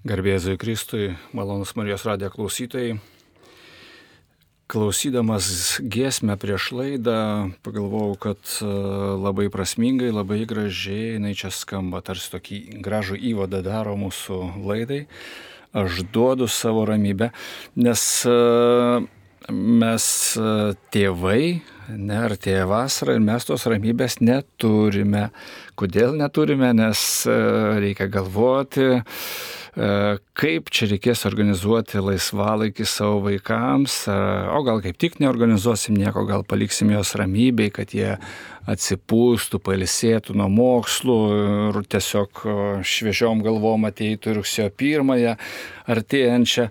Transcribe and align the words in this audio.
Garbėzui 0.00 0.56
Kristui, 0.56 1.10
malonus 1.36 1.74
Marijos 1.76 2.06
radijo 2.08 2.30
klausytojai. 2.32 2.94
Klausydamas 4.72 5.76
giesmę 5.84 6.38
prieš 6.40 6.70
laidą, 6.72 7.16
pagalvojau, 7.60 8.14
kad 8.22 8.40
e, 8.64 8.70
labai 9.20 9.50
prasmingai, 9.52 10.08
labai 10.08 10.46
gražiai 10.48 11.18
jinai 11.18 11.34
čia 11.36 11.52
skamba, 11.52 12.00
tarsi 12.00 12.32
tokį 12.32 12.62
gražų 12.80 13.20
įvadą 13.34 13.60
daro 13.66 13.92
mūsų 14.00 14.40
laidai. 14.64 15.02
Aš 15.76 16.00
duodu 16.08 16.48
savo 16.48 16.86
ramybę, 16.88 17.28
nes 17.76 18.08
e, 18.24 18.40
mes 19.52 20.10
e, 20.40 20.50
tėvai, 20.96 21.44
ne, 21.92 22.20
artėja 22.24 22.64
vasara 22.72 23.20
ir 23.20 23.24
mes 23.28 23.52
tos 23.52 23.68
ramybės 23.68 24.22
neturime. 24.24 25.28
Kodėl 25.76 26.16
neturime? 26.16 26.72
Nes 26.72 27.08
reikia 27.28 28.08
galvoti, 28.08 28.94
kaip 29.74 30.70
čia 30.74 30.88
reikės 30.90 31.22
organizuoti 31.28 32.02
laisvalaikį 32.02 32.86
savo 32.88 33.20
vaikams, 33.28 34.02
o 34.10 34.62
gal 34.66 34.82
kaip 34.82 34.98
tik 34.98 35.20
neorganizuosim 35.22 35.94
nieko, 35.98 36.24
gal 36.26 36.42
paliksim 36.48 36.90
juos 36.90 37.14
ramybei, 37.18 37.70
kad 37.74 37.94
jie 37.94 38.16
atsipūstų, 38.68 39.60
palisėtų 39.64 40.36
nuo 40.38 40.48
mokslų 40.52 41.18
ir 41.70 41.80
tiesiog 41.90 42.42
šviežiom 42.86 43.44
galvom 43.44 43.86
ateitų 43.88 44.36
rugsėjo 44.40 44.68
pirmąją 44.76 45.36
artėjančią. 45.90 46.68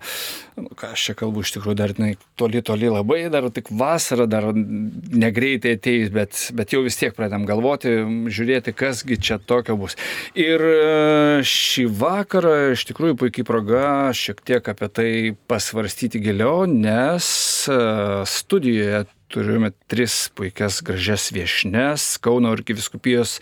Nu, 0.59 0.69
ką 0.77 0.91
aš 0.93 1.05
čia 1.09 1.15
kalbu, 1.19 1.43
iš 1.43 1.53
tikrųjų 1.55 1.77
dar 1.79 1.93
ne, 1.99 2.11
toli, 2.39 2.61
toli 2.65 2.89
labai, 2.91 3.21
dar 3.31 3.47
tik 3.53 3.71
vasara, 3.75 4.27
dar 4.29 4.49
negreitai 4.53 5.75
ateis, 5.77 6.11
bet, 6.13 6.35
bet 6.55 6.75
jau 6.75 6.83
vis 6.85 6.99
tiek 6.99 7.15
pradedam 7.15 7.45
galvoti, 7.47 7.93
žiūrėti, 8.31 8.75
kasgi 8.77 9.19
čia 9.23 9.39
tokio 9.39 9.77
bus. 9.79 9.95
Ir 10.39 10.63
e, 10.63 11.43
šį 11.47 11.87
vakarą 11.99 12.57
iš 12.75 12.85
tikrųjų 12.91 13.19
puikiai 13.23 13.47
proga 13.47 13.85
šiek 14.15 14.43
tiek 14.45 14.71
apie 14.73 14.91
tai 14.91 15.11
pasvarstyti 15.51 16.21
giliau, 16.23 16.67
nes 16.69 17.29
e, 17.71 17.79
studijoje 18.27 19.05
turime 19.29 19.71
tris 19.91 20.27
puikias 20.35 20.81
gražias 20.85 21.29
viešnes 21.35 22.17
Kauno 22.23 22.51
arkiviskupijos 22.55 23.37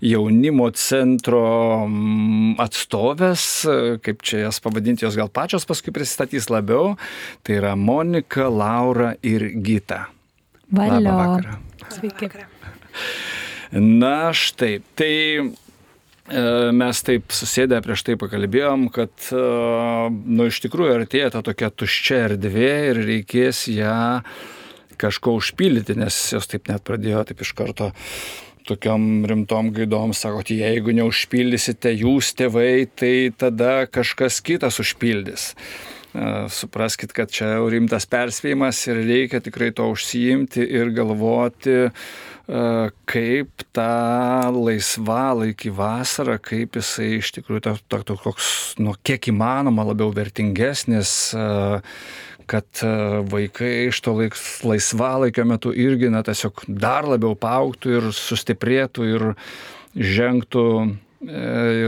jaunimo 0.00 0.70
centro 0.78 1.42
mm, 1.88 2.56
atstovės, 2.62 3.46
kaip 4.06 4.22
čia 4.22 4.46
jas 4.46 4.62
pavadinti, 4.62 5.06
jos 5.06 5.18
gal 5.18 5.30
pačios 5.32 5.66
paskui 5.68 5.94
pristatys 5.94 6.48
labiau. 6.52 6.96
Tai 7.42 7.58
yra 7.58 7.76
Monika, 7.76 8.48
Laura 8.48 9.12
ir 9.22 9.50
Gita. 9.64 10.06
Valio. 10.72 11.40
Sveiki. 11.92 12.30
Na 13.72 14.32
štai, 14.36 14.82
tai 14.94 15.14
e, 15.40 15.44
mes 16.76 17.02
taip 17.04 17.32
susėdę 17.32 17.78
prieš 17.84 18.04
tai 18.04 18.16
pakalbėjom, 18.20 18.88
kad, 18.92 19.12
e, 19.32 19.44
nu, 20.12 20.48
iš 20.50 20.60
tikrųjų 20.66 20.96
artėja 20.98 21.30
ta 21.32 21.40
tokia 21.44 21.70
tuščia 21.72 22.18
erdvė 22.28 22.72
ir 22.90 23.00
reikės 23.08 23.64
ją 23.72 23.96
kažko 25.02 25.36
užpildyti, 25.40 25.98
nes 25.98 26.22
jos 26.32 26.48
taip 26.50 26.70
net 26.70 26.86
pradėjo 26.86 27.26
taip 27.28 27.42
iš 27.44 27.52
karto 27.58 27.92
tokiam 28.66 29.24
rimtom 29.26 29.72
gaidom, 29.74 30.12
sakot, 30.16 30.50
jeigu 30.54 30.94
neužpildysite 30.96 31.94
jūs 31.96 32.32
tėvai, 32.38 32.86
tai 32.94 33.32
tada 33.34 33.88
kažkas 33.90 34.40
kitas 34.44 34.78
užpildys. 34.82 35.52
Supraskit, 36.52 37.14
kad 37.16 37.32
čia 37.32 37.54
rimtas 37.72 38.04
perspėjimas 38.10 38.82
ir 38.90 39.00
reikia 39.06 39.40
tikrai 39.40 39.70
to 39.72 39.86
užsiimti 39.94 40.60
ir 40.60 40.92
galvoti, 40.92 41.88
kaip 43.08 43.64
tą 43.72 44.50
laisvalaikį 44.52 45.72
vasarą, 45.78 46.36
kaip 46.42 46.76
jisai 46.76 47.14
iš 47.16 47.32
tikrųjų 47.38 47.78
toks, 47.88 48.50
nu, 48.82 48.92
kiek 49.00 49.30
įmanoma 49.32 49.86
labiau 49.88 50.12
vertingesnis, 50.12 51.32
kad 52.52 52.82
e, 52.84 52.90
vaikai 53.32 53.70
iš 53.88 54.02
to 54.04 54.14
laisvalaikio 54.68 55.46
metu 55.48 55.72
irgi, 55.72 56.10
na, 56.12 56.22
tiesiog 56.26 56.64
dar 56.68 57.08
labiau 57.08 57.36
pauktų 57.38 57.96
ir 57.96 58.10
sustiprėtų 58.16 59.08
ir 59.08 59.26
žengtų 59.96 60.66
e, 60.82 60.88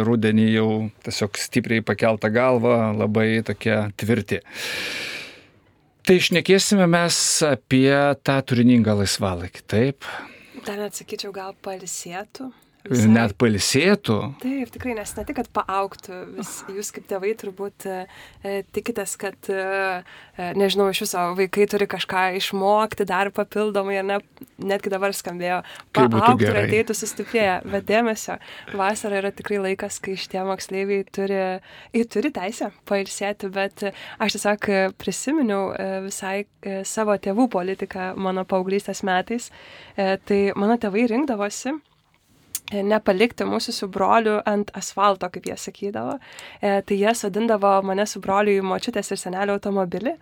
rudenį 0.08 0.48
jau 0.54 0.68
tiesiog 1.04 1.40
stipriai 1.40 1.84
pakeltą 1.84 2.32
galvą, 2.32 2.78
labai 2.96 3.28
tokie 3.46 3.76
tvirti. 4.00 4.40
Tai 6.04 6.18
išnekėsime 6.20 6.88
mes 6.90 7.16
apie 7.48 7.92
tą 8.24 8.40
turiningą 8.44 8.96
laisvalaikį, 8.98 9.64
taip? 9.72 10.08
Dar 10.64 10.86
atsakyčiau, 10.88 11.32
gal 11.32 11.56
palisėtų. 11.64 12.50
Visai. 12.84 13.08
Net 13.14 13.32
palisėtų. 13.40 14.14
Taip, 14.42 14.68
tikrai, 14.74 14.92
nes 14.98 15.12
ne 15.16 15.22
tik, 15.24 15.38
kad 15.38 15.46
paauktų, 15.56 16.16
vis, 16.36 16.50
jūs 16.68 16.90
kaip 16.92 17.06
tėvai 17.08 17.30
turbūt 17.40 17.86
e, 17.88 18.02
tikitės, 18.76 19.14
kad, 19.20 19.38
e, 19.48 20.02
e 20.36 20.48
nežinau, 20.60 20.90
iš 20.92 21.00
viso 21.06 21.22
vaikai 21.38 21.64
turi 21.72 21.88
kažką 21.88 22.26
išmokti 22.36 23.06
dar 23.08 23.30
papildomai, 23.32 24.02
ne, 24.04 24.18
netgi 24.60 24.92
dabar 24.92 25.16
skambėjo, 25.16 25.62
paauktų 25.96 26.44
ir 26.44 26.58
ateitų 26.66 26.98
sustiprėję, 26.98 27.54
bet 27.72 27.88
dėmesio, 27.88 28.36
vasara 28.76 29.22
yra 29.22 29.32
tikrai 29.32 29.62
laikas, 29.70 29.96
kai 30.04 30.18
šitie 30.20 30.44
moksleiviai 30.44 31.08
turi, 31.08 31.40
jie 31.96 32.04
turi 32.12 32.34
teisę 32.36 32.68
pailsėti, 32.84 33.48
bet 33.54 33.86
aš 34.20 34.36
tiesiog 34.36 34.70
prisiminiau 35.00 35.72
e, 35.72 35.88
visai 36.10 36.36
e, 36.44 36.82
savo 36.84 37.16
tėvų 37.16 37.48
politiką 37.56 38.12
mano 38.20 38.44
paauglystės 38.44 39.00
metais, 39.08 39.48
e, 39.96 40.18
tai 40.28 40.44
mano 40.52 40.76
tėvai 40.76 41.08
rinkdavosi, 41.16 41.78
nepalikti 42.72 43.44
mūsų 43.44 43.72
su 43.76 43.88
broliu 43.92 44.38
ant 44.48 44.70
asfalto, 44.76 45.28
kaip 45.32 45.44
jie 45.48 45.56
sakydavo. 45.60 46.16
E, 46.60 46.80
tai 46.86 46.96
jie 46.96 47.12
sodindavo 47.14 47.74
mane 47.84 48.06
su 48.08 48.22
broliu 48.24 48.56
į 48.58 48.64
močiutės 48.64 49.12
ir 49.12 49.20
senelio 49.20 49.58
automobilį 49.58 50.14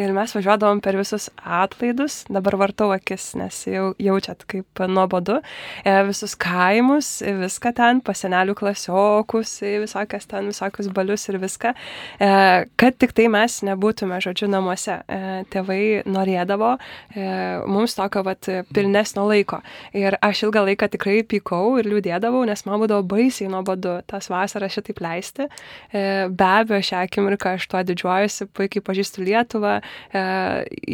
ir 0.00 0.14
mes 0.16 0.32
važiuodavom 0.34 0.80
per 0.80 0.96
visus 0.96 1.28
atlaidus, 1.44 2.24
dabar 2.32 2.56
vartau 2.60 2.90
akis, 2.94 3.34
nes 3.38 3.58
jau 3.68 3.90
jaučiat 4.00 4.46
kaip 4.50 4.82
nuobodu, 4.88 5.40
e, 5.84 5.96
visus 6.08 6.34
kaimus, 6.40 7.20
viską 7.42 7.74
ten, 7.76 8.00
pasenelių 8.06 8.56
klasiokus, 8.58 9.58
visokias 9.60 10.28
ten, 10.30 10.48
visokius 10.50 10.88
balius 10.96 11.28
ir 11.28 11.40
viską, 11.42 11.74
e, 12.16 12.32
kad 12.80 12.98
tik 13.00 13.12
tai 13.16 13.28
mes 13.32 13.60
nebūtume, 13.66 14.22
žodžiu, 14.24 14.48
namuose. 14.50 15.00
E, 15.04 15.20
tėvai 15.52 16.02
norėdavo 16.08 16.72
e, 16.76 17.28
mums 17.68 17.96
tokio 17.98 18.24
vat 18.26 18.48
pilnesnio 18.74 19.26
laiko. 19.28 19.60
Ir 19.96 20.16
aš 20.24 20.46
ilgą 20.46 20.64
laiką 20.70 20.88
tikrai 20.96 21.20
pykau 21.28 21.76
ir 21.80 21.90
liūdėdavau, 22.00 22.42
nes 22.48 22.64
man 22.66 22.80
būdavo 22.80 23.04
baisiai 23.08 23.50
nuobodu 23.52 24.00
tas 24.08 24.28
vasaras 24.30 24.72
šitaip 24.74 25.00
leisti. 25.04 25.46
E, 25.92 26.28
be 26.28 26.46
abejo, 26.46 26.80
šią 26.90 27.04
akimirką 27.06 27.54
aš 27.58 27.68
tuo 27.70 27.82
didžiuojuosi, 27.84 28.48
puikiai 28.56 28.84
pažįstu 28.84 29.24
Lietuvą, 29.26 29.80
e, 30.12 30.22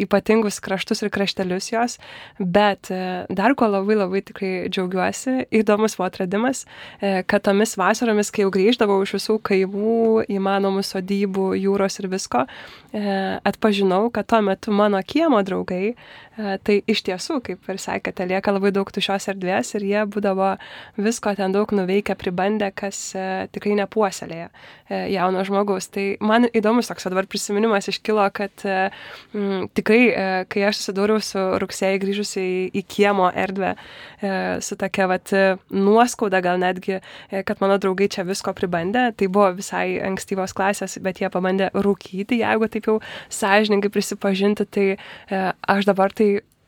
ypatingus 0.03 0.59
kraštus 0.63 1.03
ir 1.03 1.11
kraštelius 1.13 1.71
jos, 1.71 1.97
bet 2.39 2.91
e, 2.91 3.25
dar 3.29 3.55
ko 3.57 3.69
labai 3.71 3.97
labai 3.97 4.23
tikrai 4.27 4.51
džiaugiuosi, 4.69 5.47
įdomus 5.61 5.97
buvo 5.97 6.07
atradimas, 6.07 6.65
kad 6.99 7.43
tomis 7.45 7.75
vasaromis, 7.79 8.29
kai 8.33 8.43
jau 8.43 8.51
grįždavau 8.53 8.99
iš 9.03 9.15
visų 9.17 9.37
kaimų, 9.45 10.27
įmanomų 10.33 10.83
sodybų, 10.85 11.49
jūros 11.61 11.99
ir 12.01 12.09
visko, 12.11 12.43
atpažinau, 13.47 14.07
kad 14.13 14.27
tuo 14.29 14.41
metu 14.45 14.73
mano 14.75 14.99
kiemo 15.05 15.41
draugai 15.45 15.95
tai 16.37 16.77
iš 16.85 17.01
tiesų, 17.07 17.39
kaip 17.45 17.69
ir 17.71 17.79
sakėte, 17.81 18.25
lieka 18.29 18.53
labai 18.53 18.69
daug 18.75 18.89
tušios 18.93 19.25
erdvės 19.31 19.73
ir 19.77 19.85
jie 19.87 20.03
būdavo 20.05 20.51
visko 21.01 21.33
ten 21.37 21.53
daug 21.55 21.71
nuveikę, 21.73 22.13
pribandę, 22.19 22.69
kas 22.77 22.99
e, 23.17 23.47
tikrai 23.53 23.73
nepuoselėja 23.79 24.49
e, 24.49 24.99
jauno 25.15 25.41
žmogaus. 25.47 25.89
Tai 25.93 26.05
man 26.21 26.45
įdomus 26.53 26.91
toks 26.91 27.09
dabar 27.09 27.25
prisiminimas 27.29 27.89
iškilo, 27.89 28.27
kad 28.37 28.65
m, 28.67 29.65
tikrai, 29.77 30.01
kai 30.51 30.67
aš 30.69 30.81
susidūriau 30.83 31.23
su 31.25 31.41
rugsėjai 31.63 32.01
grįžusiai 32.03 32.51
į, 32.51 32.61
į 32.77 32.85
kiemo 32.85 33.31
erdvę, 33.33 33.73
su 34.63 34.77
tokia 34.79 35.07
vat 35.09 35.31
nuoskauda 35.73 36.39
gal 36.45 36.59
netgi, 36.61 36.99
kad 37.47 37.61
mano 37.61 37.77
draugai 37.81 38.07
čia 38.13 38.25
visko 38.27 38.53
pribandė, 38.57 39.07
tai 39.17 39.29
buvo 39.31 39.49
visai 39.57 39.97
ankstyvos 40.05 40.55
klasės, 40.57 40.97
bet 41.03 41.21
jie 41.21 41.29
pabandė 41.33 41.69
rūkyti, 41.75 42.39
jeigu 42.41 42.69
taip 42.71 42.89
jau 42.89 42.97
sąžininkai 43.33 43.91
prisipažinti, 43.93 44.67
tai 44.69 44.87
aš 45.29 45.89
dabar 45.89 46.13
tai 46.15 46.26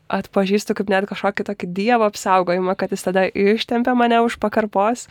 atpažįstu 0.10 0.76
kaip 0.78 0.90
net 0.92 1.08
kažkokį 1.10 1.46
tokį 1.52 1.70
dievo 1.78 2.08
apsaugojimą, 2.10 2.76
kad 2.80 2.94
jis 2.94 3.06
tada 3.06 3.28
ištempė 3.30 3.94
mane 3.98 4.22
už 4.26 4.40
pakarpos, 4.42 5.08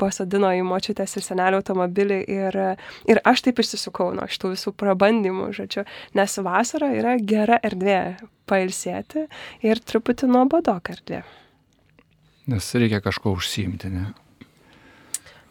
pasodino 0.00 0.50
į 0.56 0.64
močiutės 0.66 1.14
ir 1.16 1.26
senelio 1.26 1.60
automobilį 1.62 2.18
ir, 2.32 2.58
ir 3.10 3.20
aš 3.28 3.44
taip 3.46 3.62
išsisukau 3.62 4.10
nuo 4.16 4.26
šitų 4.30 4.54
visų 4.54 4.74
prabandymų, 4.78 5.52
žodžiu, 5.56 5.86
nes 6.18 6.38
vasara 6.42 6.90
yra 6.96 7.14
gera 7.20 7.60
erdvė 7.62 8.00
pailsėti 8.50 9.28
ir 9.64 9.82
truputį 9.86 10.30
nuobodok 10.32 10.92
erdvė. 10.96 11.22
Nes 12.50 12.72
reikia 12.74 12.98
kažko 13.04 13.36
užsiimti, 13.38 13.92
ne? 13.94 14.08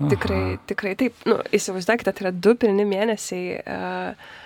Aha. 0.02 0.10
Tikrai, 0.12 0.58
tikrai 0.68 0.96
taip. 0.98 1.20
Nu, 1.30 1.38
įsivaizduokite, 1.54 2.12
tai 2.12 2.26
yra 2.26 2.32
du 2.34 2.56
pilni 2.60 2.84
mėnesiai. 2.90 3.62
Uh, 3.62 4.41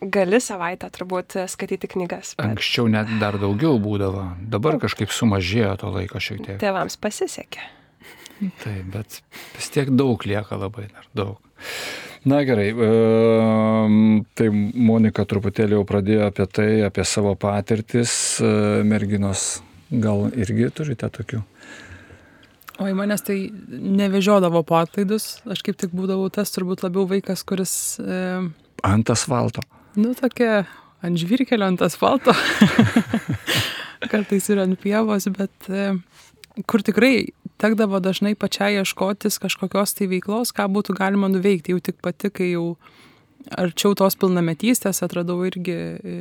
gali 0.00 0.40
savaitę 0.42 0.90
turbūt 0.94 1.38
skaityti 1.50 1.90
knygas. 1.94 2.34
Bet... 2.38 2.46
Anksčiau 2.52 2.88
net 2.92 3.10
dar 3.20 3.38
daugiau 3.40 3.80
būdavo, 3.82 4.24
dabar 4.50 4.78
kažkaip 4.82 5.12
sumažėjo 5.14 5.74
to 5.82 5.92
laiko 5.94 6.22
šiek 6.22 6.44
tiek. 6.44 6.60
Tėvams 6.62 6.98
pasisekė. 7.02 7.64
Taip, 8.62 8.84
bet 8.94 9.20
vis 9.56 9.72
tiek 9.74 9.90
daug 9.90 10.22
lieka 10.26 10.58
labai 10.58 10.86
dar 10.92 11.08
daug. 11.16 11.40
Na 12.28 12.42
gerai, 12.46 12.68
e, 12.70 12.88
tai 14.38 14.48
Monika 14.50 15.24
truputėlį 15.26 15.78
jau 15.78 15.84
pradėjo 15.86 16.28
apie 16.28 16.46
tai, 16.50 16.68
apie 16.86 17.06
savo 17.06 17.34
patirtis, 17.38 18.12
e, 18.42 18.50
merginos 18.86 19.62
gal 19.90 20.26
irgi 20.34 20.68
turite 20.74 21.08
tokių? 21.14 21.42
O 22.78 22.86
į 22.86 22.94
manęs 22.94 23.24
tai 23.26 23.38
nevežiodavo 23.70 24.62
po 24.66 24.78
atlaidus, 24.78 25.38
aš 25.50 25.64
kaip 25.66 25.78
tik 25.80 25.94
būdavau 25.94 26.28
tas 26.30 26.52
turbūt 26.54 26.84
labiau 26.86 27.08
vaikas, 27.10 27.42
kuris... 27.46 27.72
E, 27.98 28.20
ant 28.86 29.14
asfalto. 29.14 29.64
Nu, 29.98 30.12
tokia 30.14 30.62
ant 31.02 31.18
žvirkelio, 31.18 31.66
ant 31.66 31.82
asfalto. 31.82 32.34
Kartais 34.12 34.46
ir 34.52 34.60
ant 34.62 34.78
pievos, 34.78 35.26
bet 35.34 35.66
e, 35.66 35.88
kur 36.70 36.84
tikrai 36.86 37.32
tekdavo 37.58 37.98
dažnai 38.02 38.36
pačiai 38.38 38.78
ieškotis 38.78 39.40
kažkokios 39.42 39.96
tai 39.98 40.06
veiklos, 40.12 40.54
ką 40.54 40.68
būtų 40.70 40.94
galima 41.00 41.30
nuveikti. 41.32 41.74
Jau 41.74 41.82
tik 41.82 41.98
pati, 42.04 42.30
kai 42.30 42.52
jau 42.52 42.76
arčiau 43.58 43.96
tos 43.98 44.14
pilnametystės 44.20 45.02
atradau 45.02 45.40
irgi 45.48 45.74
e, 45.74 46.16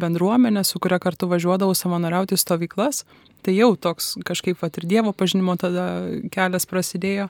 bendruomenę, 0.00 0.64
su 0.64 0.80
kuria 0.80 0.96
kartu 1.02 1.28
važiuodavau 1.28 1.76
savanoriauti 1.76 2.40
stovyklas. 2.40 3.04
Tai 3.44 3.52
jau 3.52 3.74
toks 3.76 4.14
kažkaip 4.24 4.64
vat 4.64 4.80
ir 4.80 4.88
Dievo 4.88 5.12
pažinimo 5.12 5.60
tada 5.60 5.90
kelias 6.32 6.64
prasidėjo. 6.68 7.28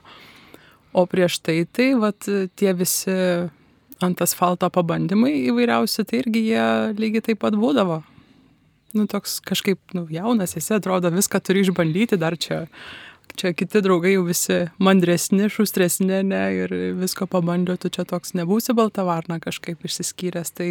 O 0.95 1.03
prieš 1.07 1.41
tai, 1.43 1.63
tai 1.67 1.93
vat, 1.99 2.27
tie 2.59 2.71
visi 2.75 3.15
ant 4.05 4.23
asfalto 4.23 4.69
pabandymai 4.73 5.33
įvairiausi, 5.51 6.05
tai 6.07 6.23
irgi 6.23 6.47
jie 6.51 6.65
lygiai 6.97 7.29
taip 7.29 7.41
pat 7.43 7.57
būdavo. 7.59 8.01
Nu, 8.97 9.05
toks 9.07 9.39
kažkaip, 9.47 9.79
nu, 9.95 10.03
jaunas 10.11 10.57
esi, 10.59 10.73
atrodo, 10.75 11.13
viską 11.13 11.39
turi 11.39 11.63
išbandyti, 11.63 12.19
dar 12.19 12.35
čia 12.39 12.65
čia 13.35 13.53
kiti 13.53 13.81
draugai 13.81 14.15
jau 14.15 14.25
visi 14.27 14.57
mandresni, 14.81 15.49
šustresni, 15.51 16.21
ne, 16.27 16.41
ir 16.63 16.73
visko 16.99 17.27
pabandė, 17.29 17.77
tu 17.79 17.91
čia 17.93 18.05
toks 18.07 18.35
nebūsi 18.37 18.75
balta 18.77 19.05
varna 19.07 19.39
kažkaip 19.43 19.85
išsiskyręs. 19.87 20.53
Tai 20.57 20.69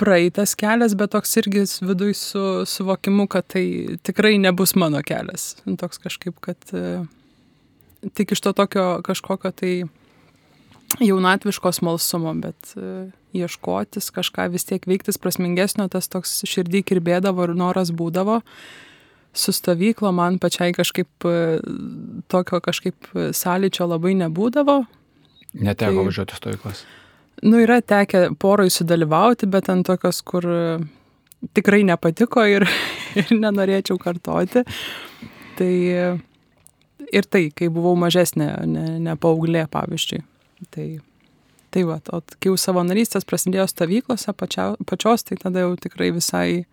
praeitas 0.00 0.54
kelias, 0.58 0.96
bet 0.98 1.14
toks 1.14 1.36
irgi 1.42 1.64
viduj 1.86 2.16
su 2.18 2.44
suvokimu, 2.68 3.28
kad 3.30 3.46
tai 3.54 3.66
tikrai 4.06 4.36
nebus 4.42 4.74
mano 4.78 5.02
kelias. 5.06 5.54
Toks 5.64 6.02
kažkaip, 6.06 6.38
kad 6.44 6.74
e, 6.74 7.04
tik 8.14 8.34
iš 8.34 8.42
to 8.44 8.54
tokio 8.56 8.88
kažkokio 9.06 9.52
tai 9.54 9.74
jaunatviško 11.00 11.72
smalsumo, 11.72 12.34
bet 12.38 12.74
e, 12.76 13.10
ieškotis 13.34 14.10
kažką 14.14 14.48
vis 14.52 14.66
tiek 14.68 14.86
veiktis 14.86 15.18
prasmingesnio, 15.18 15.88
tas 15.92 16.08
toks 16.12 16.42
širdį 16.48 16.84
kirbėdavo 16.90 17.48
ir 17.48 17.54
noras 17.58 17.92
būdavo 17.94 18.40
su 19.34 19.52
stovyklo 19.52 20.12
man 20.14 20.38
pačiai 20.38 20.72
kažkaip 20.72 21.26
e, 21.26 21.38
tokio 22.30 22.60
kažkaip 22.62 23.08
sąlyčio 23.34 23.88
labai 23.90 24.14
nebūdavo. 24.20 24.84
Neteko 25.54 25.90
tai, 25.90 26.04
važiuoti 26.10 26.38
stovyklas. 26.38 26.84
Nu, 27.42 27.58
yra 27.62 27.80
tekę 27.82 28.28
poroj 28.38 28.70
sudalyvauti, 28.70 29.48
bet 29.50 29.68
ant 29.72 29.86
tokios, 29.86 30.22
kur 30.22 30.46
e, 30.46 30.60
tikrai 31.54 31.82
nepatiko 31.86 32.46
ir, 32.46 32.68
ir 33.20 33.34
nenorėčiau 33.34 33.98
kartoti. 34.02 34.62
Tai 35.58 35.72
ir 37.14 37.26
tai, 37.30 37.48
kai 37.54 37.68
buvau 37.70 37.94
mažesnė, 37.98 38.48
ne, 38.66 38.86
ne 39.02 39.18
paauglė, 39.20 39.66
pavyzdžiui. 39.70 40.22
Tai, 40.72 40.88
tai 41.74 41.82
va, 41.88 41.98
o 42.12 42.22
kai 42.38 42.52
jau 42.52 42.56
savanorystės 42.60 43.26
prasidėjo 43.28 43.66
stovyklose 43.70 44.32
pačia, 44.38 44.70
pačios, 44.86 45.26
tai 45.28 45.40
tada 45.40 45.66
jau 45.66 45.74
tikrai 45.80 46.12
visai 46.14 46.64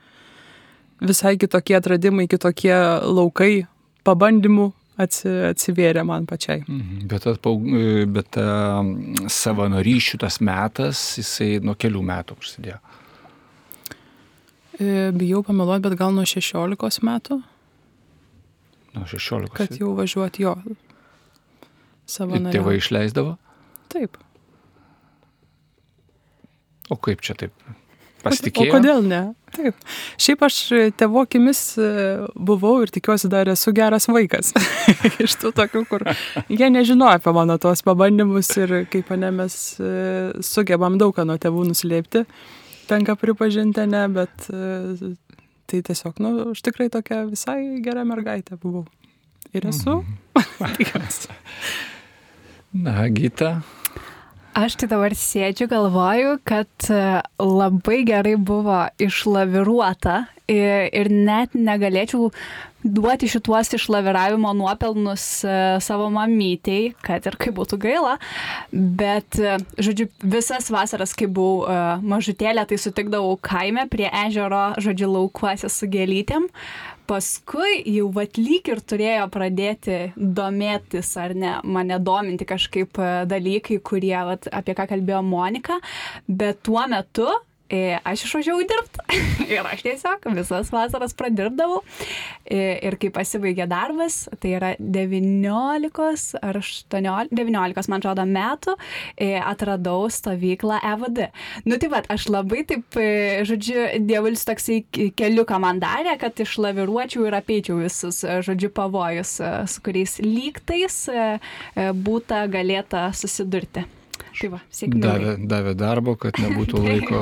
visai 1.01 1.37
kitokie 1.41 1.75
atradimai, 1.77 2.27
kitokie 2.29 2.75
laukai 3.09 3.65
pabandymų 4.05 4.69
atsivėrė 5.01 6.03
man 6.05 6.27
pačiai. 6.29 6.61
Mhm. 6.67 7.05
Bet, 7.09 7.25
atpaug, 7.29 7.63
bet 8.13 8.37
uh, 8.37 8.81
savanorysčių 9.31 10.21
tas 10.21 10.37
metas, 10.45 11.01
jisai 11.17 11.55
nuo 11.63 11.75
kelių 11.79 12.03
metų 12.05 12.37
prasidėjo. 12.37 12.77
E, 14.81 15.09
bijau 15.13 15.41
pameluoti, 15.45 15.83
bet 15.85 15.97
gal 15.99 16.13
nuo 16.15 16.25
16 16.25 17.05
metų. 17.05 17.41
Nuo 18.95 19.05
16. 19.07 19.53
Kad 19.55 19.77
jau 19.79 19.93
važiuoti 19.97 20.45
jo. 20.45 20.55
Savanoriauti. 22.09 22.57
Tėvai 22.57 22.77
išleisdavo? 22.79 23.35
Taip. 23.91 24.17
O 26.91 26.97
kaip 26.99 27.23
čia 27.23 27.35
taip? 27.39 27.53
Pasitikėjau. 28.21 28.69
O 28.69 28.73
kodėl 28.75 29.05
ne? 29.07 29.19
Taip. 29.55 29.77
Šiaip 30.21 30.43
aš 30.45 30.57
tėvo 30.99 31.23
akimis 31.25 31.61
e, 31.81 31.87
buvau 32.37 32.83
ir 32.85 32.91
tikiuosi 32.93 33.31
dar 33.31 33.49
esu 33.51 33.73
geras 33.75 34.05
vaikas. 34.11 34.51
Iš 35.25 35.35
tų 35.41 35.51
tokių, 35.57 35.81
kur 35.89 36.05
jie 36.51 36.69
nežinojo 36.71 37.15
apie 37.17 37.33
mano 37.35 37.57
tuos 37.61 37.81
pabandymus 37.85 38.51
ir 38.61 38.69
kaip 38.91 39.09
ne 39.17 39.31
mes 39.41 39.55
e, 39.81 39.83
sugebam 40.45 40.99
daug 41.01 41.15
ką 41.17 41.25
nuo 41.27 41.37
tėvų 41.41 41.65
nuslėpti. 41.71 42.21
Tenka 42.91 43.15
pripažinti, 43.17 43.87
ne, 43.89 44.05
bet 44.13 44.49
e, 44.53 45.15
tai 45.71 45.79
tiesiog, 45.87 46.21
nu, 46.21 46.29
aš 46.51 46.59
tikrai 46.67 46.87
tokia 46.93 47.23
visai 47.29 47.59
gera 47.83 48.03
mergaitė 48.07 48.59
buvau. 48.61 48.85
Ir 49.55 49.63
esu. 49.71 49.93
Mhm. 50.03 50.31
Na, 52.85 52.93
Gita, 53.11 53.49
Aš 54.51 54.73
tai 54.81 54.89
dabar 54.91 55.13
sėdžiu, 55.15 55.69
galvoju, 55.71 56.33
kad 56.43 56.87
e, 56.91 57.21
labai 57.39 58.01
gerai 58.03 58.33
buvo 58.35 58.81
išlaviruota 58.99 60.25
ir 60.51 61.07
net 61.07 61.55
negalėčiau 61.55 62.27
duoti 62.83 63.29
šituos 63.31 63.71
išlaviravimo 63.77 64.51
nuopelnus 64.59 65.23
e, 65.47 65.55
savo 65.79 66.09
mamytei, 66.11 66.91
kad 66.99 67.29
ir 67.31 67.39
kaip 67.39 67.55
būtų 67.61 67.79
gaila. 67.85 68.17
Bet, 68.75 69.39
e, 69.39 69.55
žodžiu, 69.79 70.09
visas 70.19 70.67
vasaras, 70.73 71.15
kai 71.15 71.31
buvau 71.31 72.01
mažutėlė, 72.03 72.67
tai 72.67 72.81
sutikdavau 72.81 73.37
kaime 73.39 73.87
prie 73.87 74.11
ežero, 74.25 74.73
žodžiu, 74.83 75.13
laukuose 75.15 75.71
su 75.71 75.87
gėlytėm 75.95 76.51
paskui 77.11 77.81
jau 77.91 78.07
vat 78.15 78.39
lyg 78.39 78.69
ir 78.71 78.79
turėjo 78.87 79.27
pradėti 79.33 79.97
domėtis 80.15 81.11
ar 81.19 81.35
ne, 81.35 81.57
mane 81.67 81.99
dominti 81.99 82.47
kažkaip 82.47 82.99
e, 83.01 83.11
dalykai, 83.27 83.81
kurie, 83.83 84.15
vat, 84.29 84.47
apie 84.47 84.75
ką 84.77 84.87
kalbėjo 84.93 85.19
Monika, 85.27 85.81
bet 86.27 86.61
tuo 86.63 86.85
metu 86.91 87.27
aš 88.03 88.25
išvažiavau 88.27 88.65
dirbti 88.67 89.21
ir 89.55 89.67
aš 89.67 89.83
tiesiog 89.85 90.25
visas 90.35 90.71
vasaras 90.73 91.13
pradirbdavau. 91.17 91.81
E, 92.45 92.79
ir 92.83 92.97
kai 92.99 93.11
pasibaigė 93.13 93.67
darbas, 93.71 94.25
tai 94.43 94.55
yra 94.57 94.71
19 94.79 96.41
ar 96.41 96.59
18, 96.59 97.31
19, 97.31 97.91
man 97.91 98.01
atrodo, 98.01 98.25
metų, 98.27 98.75
e, 99.15 99.29
atradau 99.39 100.09
stovyklą 100.11 100.81
EVD. 100.91 101.23
Nu 101.69 101.79
tai 101.81 101.91
vad, 101.93 102.09
aš 102.11 102.27
labai 102.33 102.65
taip, 102.67 102.99
žodžiu, 103.47 103.85
dievulis 104.07 104.43
toksai 104.47 104.81
keliuką 104.91 105.61
man 105.63 105.79
darė, 105.83 106.17
kad 106.21 106.43
išlaviruočiau 106.43 107.29
ir 107.29 107.39
apeičiau 107.39 107.79
visus, 107.81 108.23
žodžiu, 108.47 108.71
pavojus, 108.75 109.37
su 109.71 109.85
kuriais 109.85 110.17
lygtais 110.23 111.03
būta 112.03 112.43
galėta 112.51 113.09
susidurti. 113.15 113.87
Tai 114.41 114.49
va, 114.55 114.61
sėkmingai. 114.73 115.07
Davė, 115.07 115.33
davė 115.49 115.73
darbo, 115.77 116.15
kad 116.19 116.37
nebūtų 116.41 116.81
laiko 116.87 117.21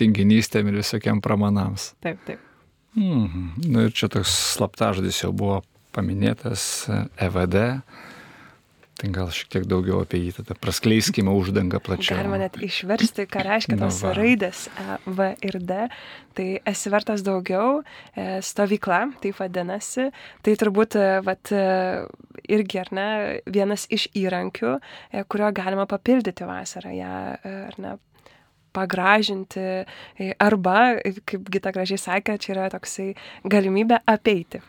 tinginystėm 0.00 0.70
ir 0.70 0.80
visokiam 0.82 1.22
pramanams. 1.24 1.92
Taip, 2.04 2.22
taip. 2.28 2.46
Mhm. 2.98 3.70
Na 3.70 3.86
ir 3.86 3.94
čia 3.94 4.10
toks 4.10 4.32
slaptažodis 4.56 5.22
jau 5.22 5.32
buvo 5.36 5.60
paminėtas 5.94 6.88
EVD. 7.20 7.60
Tai 9.00 9.08
gal 9.16 9.30
šiek 9.32 9.48
tiek 9.48 9.62
daugiau 9.64 10.02
apie 10.04 10.18
jį, 10.20 10.32
tada 10.42 10.52
praskleiskime 10.60 11.32
uždangą 11.32 11.78
plačiau. 11.80 12.18
Galima 12.18 12.36
net 12.42 12.58
išversti, 12.60 13.24
ką 13.32 13.44
reiškia 13.46 13.78
tos 13.80 14.02
nu, 14.04 14.10
raidės 14.18 14.66
E, 14.68 14.98
V 15.06 15.28
ir 15.48 15.56
D. 15.64 15.78
Tai 16.36 16.48
esi 16.68 16.92
vertas 16.92 17.24
daugiau, 17.24 17.80
e, 18.12 18.26
stovykla, 18.44 19.00
tai 19.22 19.32
vadinasi. 19.38 20.10
Tai 20.44 20.56
turbūt, 20.60 20.98
e, 21.00 21.08
vat, 21.24 21.54
irgi, 22.44 22.82
ar 22.82 22.92
ne, 22.92 23.08
vienas 23.48 23.86
iš 23.88 24.10
įrankių, 24.20 24.76
kurio 25.32 25.48
galima 25.56 25.88
papildyti 25.88 26.44
vasarą, 26.44 26.92
ją, 26.92 27.16
ar 27.70 27.80
ne, 27.80 27.96
pagražinti 28.76 29.60
e, 29.60 30.32
arba, 30.38 30.96
kaip 31.28 31.48
Gita 31.52 31.72
gražiai 31.74 32.00
sakė, 32.00 32.38
čia 32.42 32.54
yra 32.56 32.68
toksai 32.72 33.12
galimybė 33.50 34.02
apeiti. 34.10 34.62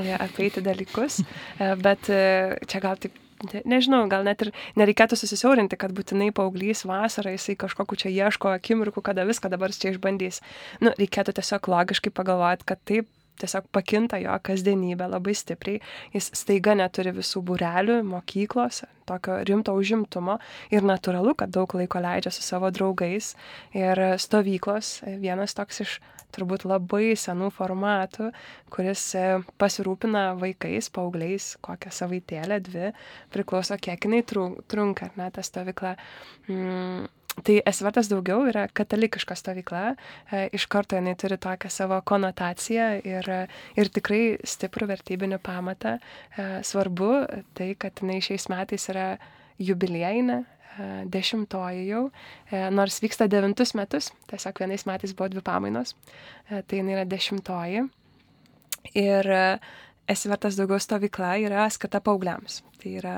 E, 0.00 0.12
apeiti 0.16 0.62
dalykus, 0.64 1.20
e, 1.58 1.74
bet 1.80 2.10
čia 2.10 2.82
gal 2.82 3.00
taip 3.00 3.16
nežinau, 3.64 4.02
gal 4.12 4.24
net 4.26 4.42
ir 4.44 4.50
nereikėtų 4.76 5.16
susisiaurinti, 5.16 5.78
kad 5.80 5.94
būtinai 5.96 6.28
paauglys 6.36 6.84
vasarą 6.88 7.32
jisai 7.32 7.56
kažkokiu 7.60 7.96
čia 8.02 8.12
ieško 8.12 8.52
akimirkų, 8.58 9.02
kada 9.04 9.24
viską 9.28 9.48
dabar 9.52 9.72
čia 9.72 9.94
išbandys. 9.94 10.42
Nu, 10.84 10.92
reikėtų 10.98 11.38
tiesiog 11.38 11.70
logiškai 11.72 12.12
pagalvoti, 12.12 12.68
kad 12.68 12.84
taip 12.84 13.08
tiesiog 13.40 13.68
pakinta 13.74 14.20
jo 14.22 14.36
kasdienybė 14.46 15.10
labai 15.10 15.34
stipriai, 15.38 15.80
jis 16.14 16.30
staiga 16.36 16.76
neturi 16.78 17.14
visų 17.16 17.42
būrelių, 17.48 18.00
mokyklos, 18.06 18.84
tokio 19.10 19.40
rimto 19.48 19.74
užimtumo 19.74 20.38
ir 20.74 20.86
natūralu, 20.86 21.34
kad 21.38 21.52
daug 21.54 21.74
laiko 21.74 22.02
leidžia 22.02 22.32
su 22.34 22.44
savo 22.46 22.70
draugais 22.74 23.34
ir 23.76 24.00
stovyklos 24.22 25.00
vienas 25.22 25.56
toks 25.58 25.84
iš 25.86 25.98
turbūt 26.34 26.66
labai 26.68 27.14
senų 27.18 27.50
formatų, 27.54 28.30
kuris 28.72 29.02
e, 29.18 29.24
pasirūpina 29.60 30.24
vaikais, 30.40 30.90
paaugliais, 30.94 31.52
kokią 31.64 31.92
savaitėlę, 31.94 32.60
dvi, 32.66 32.92
priklauso 33.34 33.78
kiek 33.82 34.06
jinai 34.06 34.22
trunka, 34.26 35.10
ar 35.10 35.18
ne, 35.18 35.30
ta 35.34 35.44
stovykla. 35.46 35.96
Mm, 36.50 37.08
Tai 37.44 37.56
esvertas 37.68 38.10
daugiau 38.10 38.44
yra 38.50 38.66
katalikiška 38.74 39.36
stovykla, 39.38 39.82
e, 40.32 40.42
iš 40.56 40.66
karto 40.70 40.98
jinai 40.98 41.14
turi 41.18 41.38
tokią 41.40 41.70
savo 41.72 42.00
konotaciją 42.04 42.88
ir, 43.06 43.28
ir 43.80 43.90
tikrai 43.94 44.22
stiprų 44.44 44.90
vertybinį 44.90 45.38
pamatą. 45.44 45.96
E, 45.96 46.48
svarbu 46.66 47.10
tai, 47.56 47.72
kad 47.80 48.02
jinai 48.02 48.18
šiais 48.24 48.48
metais 48.52 48.88
yra 48.92 49.06
jubiliejinė, 49.60 50.40
e, 50.40 50.88
dešimtoji 51.16 51.86
jau, 51.88 52.02
nors 52.76 53.00
vyksta 53.04 53.28
devintus 53.30 53.74
metus, 53.78 54.10
tiesiog 54.32 54.60
vienais 54.64 54.86
metais 54.88 55.14
buvo 55.16 55.30
dvi 55.32 55.44
pamainos, 55.44 55.94
tai 56.50 56.82
jinai 56.82 56.98
yra 56.98 57.06
dešimtoji. 57.08 57.86
Ir 58.96 59.32
Esvertas 60.10 60.56
daugiau 60.58 60.80
stovykla 60.82 61.36
yra 61.38 61.68
skirta 61.70 62.00
paaugliams. 62.02 62.64
Tai 62.80 62.92
yra 62.98 63.16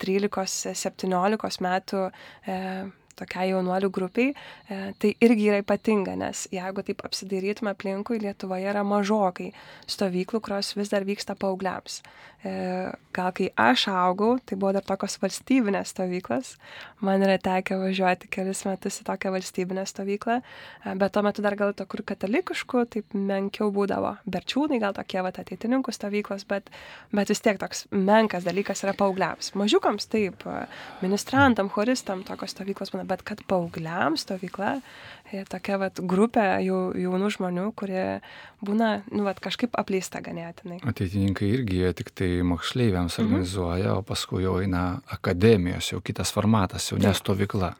13-17 0.00 1.60
metų 1.66 2.04
tokiai 3.18 3.52
jaunuolių 3.52 3.90
grupiai, 3.94 4.34
e, 4.68 4.80
tai 5.00 5.14
irgi 5.24 5.48
yra 5.50 5.60
ypatinga, 5.62 6.16
nes 6.20 6.46
jeigu 6.54 6.84
taip 6.86 7.04
apsidairytume 7.06 7.72
aplinkui, 7.74 8.20
Lietuvoje 8.22 8.70
yra 8.70 8.84
mažokai 8.86 9.50
stovyklų, 9.90 10.42
kurios 10.44 10.74
vis 10.78 10.92
dar 10.92 11.06
vyksta 11.06 11.36
paaugliams. 11.38 12.02
E, 12.44 12.92
gal 13.16 13.30
kai 13.32 13.46
aš 13.56 13.86
augau, 13.88 14.34
tai 14.44 14.58
buvo 14.60 14.74
dar 14.76 14.84
tokios 14.84 15.16
valstybinės 15.22 15.94
stovyklas. 15.94 16.50
Man 17.04 17.24
yra 17.24 17.38
tekę 17.40 17.78
važiuoti 17.80 18.28
kelis 18.32 18.64
metus 18.68 19.00
į 19.00 19.06
tokią 19.06 19.32
valstybinę 19.32 19.86
stovyklą, 19.88 20.36
e, 20.42 20.94
bet 21.00 21.14
tuo 21.14 21.22
metu 21.24 21.44
dar 21.44 21.56
gal 21.56 21.72
tokių 21.72 22.04
katalikiškų, 22.12 22.84
taip 22.92 23.16
menkiau 23.16 23.70
būdavo. 23.72 24.18
Berčiūnai 24.28 24.82
gal 24.82 24.92
tokie 24.98 25.22
va 25.24 25.32
ateitininkų 25.32 25.94
stovyklos, 25.96 26.44
bet, 26.50 26.68
bet 27.16 27.32
vis 27.32 27.40
tiek 27.40 27.60
toks 27.62 27.86
menkas 27.96 28.44
dalykas 28.44 28.84
yra 28.84 28.92
paaugliams. 28.98 29.54
Mažiukams 29.56 30.10
taip, 30.12 30.44
ministrantam, 31.00 31.72
choristam 31.72 32.26
tokios 32.28 32.52
stovyklos 32.52 32.92
būna, 32.92 33.08
bet 33.08 33.24
kad 33.24 33.40
paaugliams 33.48 34.28
stovykla 34.28 34.76
tokia 35.50 35.78
vat, 35.80 35.98
grupė 35.98 36.44
jau, 36.64 36.78
jaunų 36.98 37.30
žmonių, 37.34 37.64
kurie 37.78 38.04
būna 38.64 38.90
nu, 39.10 39.24
vat, 39.26 39.40
kažkaip 39.42 39.74
apleista 39.78 40.20
ganėtinai. 40.24 40.80
Ateitininkai 40.86 41.48
irgi 41.56 41.80
jie 41.82 41.92
tik 41.96 42.12
tai 42.16 42.33
moksleiviams 42.42 43.18
mhm. 43.18 43.26
organizuoja, 43.26 43.94
o 43.94 44.02
paskui 44.02 44.42
jau 44.44 44.58
eina 44.62 45.00
akademijos, 45.06 45.92
jau 45.92 46.00
kitas 46.04 46.32
formatas, 46.32 46.90
jau 46.90 46.98
nestovykla. 46.98 47.74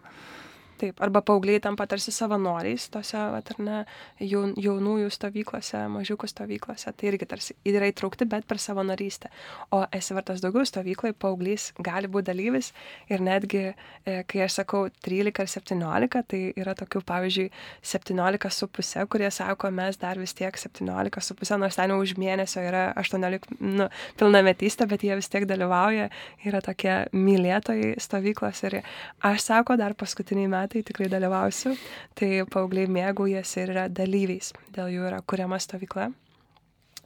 Taip, 0.85 0.99
arba 1.01 1.23
paaugliai 1.25 1.63
tampa 1.65 1.87
tarsi 1.89 2.13
savanoriais 2.13 2.91
tose, 2.93 3.17
vat, 3.17 3.49
ar 3.55 3.61
ne, 3.65 3.77
jaun, 4.21 4.51
jaunųjų 4.61 5.09
stovyklose, 5.15 5.79
mažiukų 5.89 6.29
stovyklose, 6.29 6.91
tai 6.93 7.07
irgi 7.09 7.29
tarsi 7.31 7.55
yra 7.71 7.89
įtraukti, 7.89 8.27
bet 8.29 8.45
per 8.45 8.61
savanorystę. 8.61 9.31
O 9.73 9.81
esi 9.97 10.13
vartas 10.13 10.43
daugiau 10.45 10.67
stovykloje, 10.69 11.15
paauglys 11.17 11.71
gali 11.87 12.11
būti 12.13 12.29
dalyvis 12.29 12.69
ir 13.09 13.25
netgi, 13.25 13.63
e, 14.05 14.19
kai 14.29 14.43
aš 14.45 14.59
sakau 14.59 14.83
13 15.07 15.41
ar 15.41 15.49
17, 15.55 16.25
tai 16.35 16.43
yra 16.61 16.75
tokių, 16.77 17.01
pavyzdžiui, 17.09 17.49
17 17.95 18.53
su 18.53 18.69
pusė, 18.69 19.07
kurie 19.09 19.33
sako, 19.33 19.73
mes 19.73 19.97
dar 20.05 20.21
vis 20.21 20.37
tiek 20.37 20.61
17 20.61 21.25
su 21.25 21.39
pusė, 21.41 21.57
nors 21.65 21.81
ten 21.81 21.95
jau 21.95 22.01
už 22.05 22.17
mėnesio 22.21 22.61
yra 22.61 22.85
18 23.01 23.57
nu, 23.63 23.89
pilnametystė, 24.21 24.91
bet 24.93 25.09
jie 25.09 25.17
vis 25.17 25.33
tiek 25.33 25.49
dalyvauja, 25.49 26.11
yra 26.45 26.61
tokie 26.61 27.01
mylėtojai 27.17 27.95
stovyklos 28.05 28.67
ir 28.69 28.81
aš 29.25 29.49
sako, 29.49 29.81
dar 29.81 29.97
paskutiniai 29.97 30.51
metai 30.51 30.74
metai 30.75 30.83
tikrai 30.83 31.09
dalyvausiu, 31.09 31.77
tai 32.15 32.45
paaugliai 32.51 32.89
mėgaujasi 32.91 33.63
ir 33.63 33.73
yra 33.75 33.89
dalyviais, 33.89 34.53
dėl 34.75 34.91
jų 34.91 35.07
yra 35.07 35.23
kuriama 35.23 35.59
stovykla. 35.59 36.11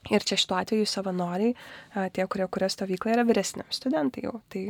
Ir 0.09 0.25
čia 0.25 0.39
šituo 0.39 0.57
atveju 0.57 0.87
savanoriai, 0.89 1.55
tie, 2.15 2.25
kurie 2.27 2.47
kuria 2.49 2.69
stovyklą, 2.71 3.13
yra 3.13 3.25
vyresniam 3.29 3.67
studentai 3.69 4.25
jau. 4.25 4.41
Tai 4.49 4.63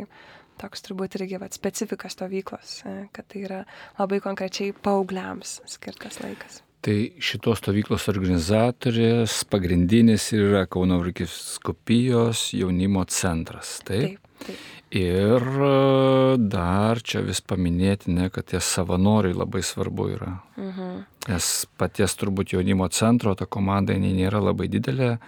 toks 0.59 0.83
turbūt 0.83 1.15
irgi 1.21 1.39
vat, 1.39 1.55
specifika 1.55 2.09
stovyklos, 2.11 2.83
kad 3.13 3.29
tai 3.29 3.45
yra 3.45 3.61
labai 4.01 4.19
konkrečiai 4.25 4.73
paaugliams 4.75 5.61
skirtas 5.71 6.19
laikas. 6.25 6.65
Tai 6.83 6.97
šitos 7.23 7.61
stovyklos 7.61 8.07
organizatorės 8.11 9.45
pagrindinis 9.51 10.33
yra 10.35 10.65
Kauno 10.71 10.99
Virkiskopijos 11.03 12.49
jaunimo 12.55 13.05
centras. 13.11 13.79
Taip. 13.87 14.19
taip. 14.19 14.28
Taip. 14.45 14.67
Ir 14.99 15.45
e, 15.45 16.37
dar 16.41 17.03
čia 17.05 17.21
vis 17.21 17.43
paminėti, 17.45 18.09
ne, 18.15 18.31
kad 18.33 18.49
tie 18.49 18.61
savanoriai 18.65 19.37
labai 19.37 19.61
svarbu 19.61 20.09
yra. 20.15 20.33
Mhm. 20.57 21.05
Nes 21.29 21.53
paties 21.77 22.17
turbūt 22.17 22.55
jaunimo 22.55 22.89
centro 22.89 23.35
ta 23.37 23.45
komanda 23.45 23.93
nėra 23.93 24.41
labai 24.41 24.71
didelė 24.73 25.19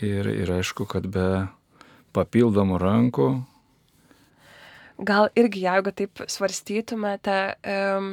ir, 0.00 0.30
ir 0.32 0.52
aišku, 0.56 0.88
kad 0.88 1.04
be 1.12 1.48
papildomų 2.16 2.80
rankų. 2.80 3.28
Gal 5.00 5.28
irgi, 5.36 5.62
jeigu 5.64 5.92
taip 5.96 6.24
svarstytumėte, 6.28 7.36
um, 7.64 8.10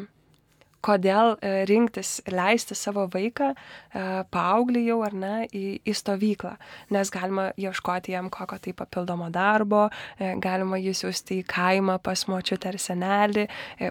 kodėl 0.88 1.36
e, 1.36 1.52
rinktis, 1.68 2.18
leisti 2.32 2.76
savo 2.78 3.08
vaiką, 3.14 3.52
e, 3.54 4.06
paauglį 4.34 4.86
jau 4.88 5.00
ar 5.08 5.16
ne, 5.18 5.34
į, 5.52 5.66
į 5.88 5.96
stovyklą, 5.98 6.56
nes 6.96 7.12
galima 7.14 7.50
ieškoti 7.60 8.16
jam 8.16 8.32
kokio 8.34 8.60
tai 8.64 8.76
papildomo 8.78 9.30
darbo, 9.34 9.88
e, 10.18 10.34
galima 10.44 10.80
jį 10.82 10.96
siūsti 11.02 11.42
į 11.42 11.48
kaimą 11.52 12.00
pas 12.04 12.26
močiutę 12.32 12.72
ar 12.72 12.80
senelį, 12.82 13.48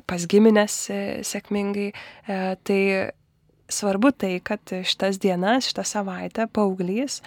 pas 0.09 0.25
giminės 0.31 0.75
sėkmingai. 1.27 1.89
Tai 2.67 2.81
svarbu 3.73 4.13
tai, 4.19 4.33
kad 4.45 4.73
šitas 4.87 5.19
dienas, 5.23 5.69
šitą 5.69 5.85
savaitę 5.87 6.47
paauglys 6.55 7.21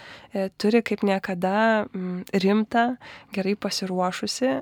turi 0.62 0.82
kaip 0.86 1.04
niekada 1.08 1.86
rimtą, 2.46 2.86
gerai 3.36 3.56
pasiruošusi 3.60 4.54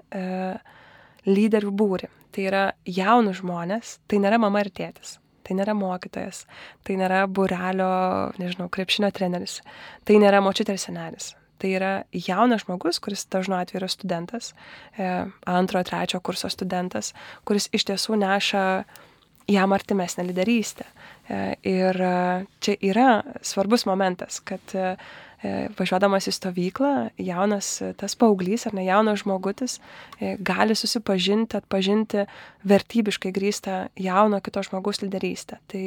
lyderių 1.27 1.73
būri 1.81 2.11
tai 2.37 2.45
yra 2.45 2.67
jaunus 2.85 3.39
žmonės, 3.41 3.95
tai 4.05 4.19
nėra 4.21 4.37
mama 4.37 4.61
ir 4.61 4.69
tėtis, 4.69 5.15
tai 5.41 5.55
nėra 5.57 5.73
mokytojas, 5.73 6.43
tai 6.85 6.99
nėra 6.99 7.23
burelio, 7.25 7.89
nežinau, 8.37 8.67
krepšinio 8.69 9.09
treneris, 9.15 9.63
tai 10.05 10.19
nėra 10.21 10.43
močiutė 10.45 10.75
ir 10.77 10.83
senelis. 10.83 11.33
Tai 11.57 11.71
yra 11.73 11.91
jaunas 12.13 12.61
žmogus, 12.67 12.99
kuris 13.01 13.25
dažnu 13.33 13.55
atveju 13.57 13.79
yra 13.79 13.89
studentas, 13.89 14.51
e, 14.93 15.07
antro, 15.49 15.81
trečio 15.81 16.21
kurso 16.21 16.51
studentas, 16.53 17.15
kuris 17.49 17.71
iš 17.73 17.87
tiesų 17.89 18.19
neša 18.21 18.61
jam 19.49 19.73
artimesnę 19.73 20.27
lyderystę. 20.27 20.85
E, 21.25 21.55
ir 21.65 21.97
e, 21.97 22.13
čia 22.61 22.77
yra 22.91 23.07
svarbus 23.41 23.87
momentas, 23.89 24.37
kad 24.45 24.77
važiuodamas 25.77 26.27
į 26.29 26.33
stovyklą, 26.33 26.91
jaunas 27.21 27.69
tas 27.99 28.15
paauglys 28.17 28.65
ar 28.65 28.73
ne 28.73 28.87
jaunas 28.87 29.21
žmogutis 29.21 29.77
e, 29.77 30.35
gali 30.41 30.75
susipažinti, 30.75 31.59
atpažinti 31.59 32.25
vertybiškai 32.67 33.33
grįstą 33.35 33.75
jauno 34.01 34.41
kito 34.41 34.63
žmogaus 34.65 35.03
lyderystę. 35.03 35.59
Tai, 35.69 35.83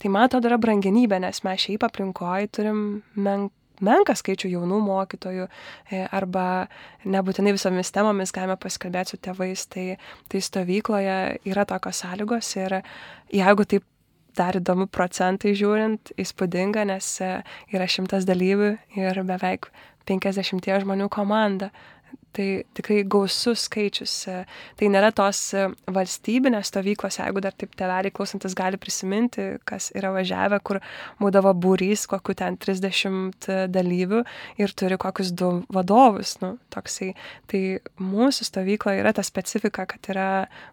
tai 0.00 0.12
man 0.12 0.28
atrodo 0.28 0.48
yra 0.48 0.60
brangenybė, 0.60 1.20
nes 1.20 1.44
mes 1.44 1.66
šiaip 1.66 1.84
aplinkoje 1.84 2.48
turim 2.56 2.80
menk 3.14 3.52
menką 3.82 4.14
skaičių 4.14 4.52
jaunų 4.52 4.78
mokytojų 4.86 5.48
e, 5.48 6.04
arba 6.14 6.68
nebūtinai 7.10 7.54
visomis 7.56 7.90
temomis 7.94 8.32
galime 8.34 8.54
pasikalbėti 8.60 9.14
su 9.14 9.18
tėvais, 9.18 9.64
tai, 9.66 9.86
tai 10.30 10.42
stovykloje 10.44 11.16
yra 11.50 11.64
tokios 11.68 12.04
sąlygos 12.04 12.52
ir 12.60 12.78
jeigu 13.34 13.66
taip 13.66 13.86
dar 14.36 14.58
įdomu 14.58 14.86
procentai 14.90 15.54
žiūrint, 15.56 16.12
įspūdinga, 16.20 16.84
nes 16.90 17.08
e, 17.22 17.32
yra 17.74 17.88
šimtas 17.90 18.26
dalyvių 18.28 18.70
ir 19.00 19.20
beveik 19.26 19.70
50 20.10 20.68
žmonių 20.84 21.08
komanda 21.12 21.70
tai 22.34 22.46
tikrai 22.76 23.02
gausus 23.08 23.66
skaičius. 23.68 24.14
Tai 24.78 24.88
nėra 24.90 25.10
tos 25.14 25.40
valstybinės 25.94 26.70
stovyklos, 26.72 27.18
jeigu 27.20 27.42
dar 27.44 27.54
taip 27.56 27.74
teveliai 27.78 28.12
klausantis 28.14 28.56
gali 28.58 28.80
prisiminti, 28.80 29.46
kas 29.68 29.90
yra 29.96 30.12
važiavę, 30.14 30.58
kur 30.66 30.80
būdavo 31.22 31.54
būrys, 31.64 32.06
kokiu 32.10 32.36
ten 32.38 32.58
30 32.60 33.48
dalyvių 33.72 34.24
ir 34.62 34.74
turi 34.74 34.98
kokius 35.00 35.32
du 35.36 35.52
vadovus. 35.74 36.36
Nu, 36.42 36.54
toksai. 36.74 37.12
Tai 37.50 37.62
mūsų 38.02 38.48
stovykla 38.50 38.96
yra 39.00 39.14
ta 39.14 39.24
specifika, 39.26 39.86
kad 39.90 40.10
yra 40.12 40.28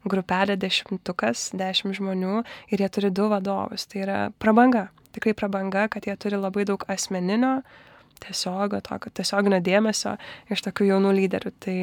grupelė 0.09 0.57
dešimtukas, 0.59 1.51
dešimt 1.57 1.99
žmonių 1.99 2.41
ir 2.73 2.83
jie 2.83 2.89
turi 2.89 3.13
du 3.13 3.29
vadovus. 3.31 3.87
Tai 3.91 4.03
yra 4.05 4.19
prabanga. 4.41 4.89
Tikrai 5.11 5.35
prabanga, 5.35 5.89
kad 5.91 6.07
jie 6.07 6.15
turi 6.15 6.39
labai 6.39 6.63
daug 6.67 6.83
asmeninio 6.91 7.59
tiesiog 8.25 8.77
tokio 8.87 9.11
tiesioginio 9.17 9.61
dėmesio 9.63 10.15
iš 10.51 10.63
tokių 10.67 10.91
jaunų 10.93 11.13
lyderių. 11.17 11.53
Tai 11.63 11.77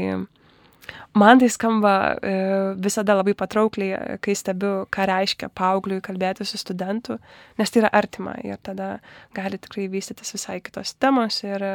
man 1.18 1.40
tai 1.40 1.48
skamba 1.52 1.94
e, 2.22 2.34
visada 2.80 3.16
labai 3.18 3.34
patraukliai, 3.38 4.18
kai 4.24 4.36
stebiu, 4.38 4.86
ką 4.94 5.08
reiškia 5.10 5.50
paaugliui 5.58 6.02
kalbėti 6.04 6.46
su 6.48 6.60
studentu, 6.60 7.18
nes 7.58 7.72
tai 7.72 7.84
yra 7.84 7.92
artima 8.00 8.36
ir 8.44 8.60
tada 8.64 8.98
gali 9.36 9.60
tikrai 9.60 9.88
vystytis 9.92 10.34
visai 10.36 10.60
kitos 10.64 10.94
temos 11.02 11.42
ir 11.44 11.64
e, 11.68 11.74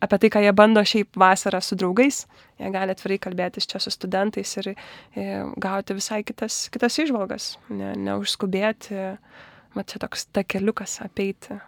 apie 0.00 0.20
tai, 0.22 0.32
ką 0.34 0.44
jie 0.46 0.54
bando 0.56 0.84
šiaip 0.86 1.18
vasarą 1.18 1.60
su 1.64 1.78
draugais, 1.78 2.24
jie 2.60 2.72
gali 2.74 2.94
atvirai 2.94 3.20
kalbėtis 3.26 3.68
čia 3.68 3.82
su 3.82 3.92
studentais 3.94 4.56
ir 4.60 4.72
e, 4.72 4.76
gauti 5.60 5.98
visai 5.98 6.22
kitas, 6.26 6.66
kitas 6.72 7.00
išvalgas, 7.02 7.56
ne, 7.68 7.94
neužskubėti 8.08 9.02
va 9.76 9.84
čia 9.86 10.00
toks 10.02 10.28
takeliukas 10.34 10.98
apeiti, 11.04 11.58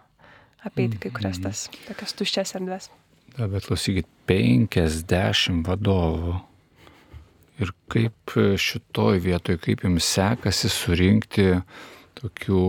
apeiti 0.65 0.99
kai 1.01 1.11
kurias 1.13 1.39
tas 1.41 1.67
tokias 1.87 2.15
tuščias 2.17 2.55
erdves. 2.59 2.89
Da, 3.37 3.47
bet 3.47 3.67
klausykit, 3.69 4.07
50 4.27 5.63
vadovų. 5.67 6.35
Ir 7.61 7.71
kaip 7.91 8.33
šitoj 8.59 9.21
vietoj, 9.23 9.59
kaip 9.61 9.85
jums 9.85 10.07
sekasi 10.17 10.71
surinkti 10.71 11.47
tokių, 12.19 12.65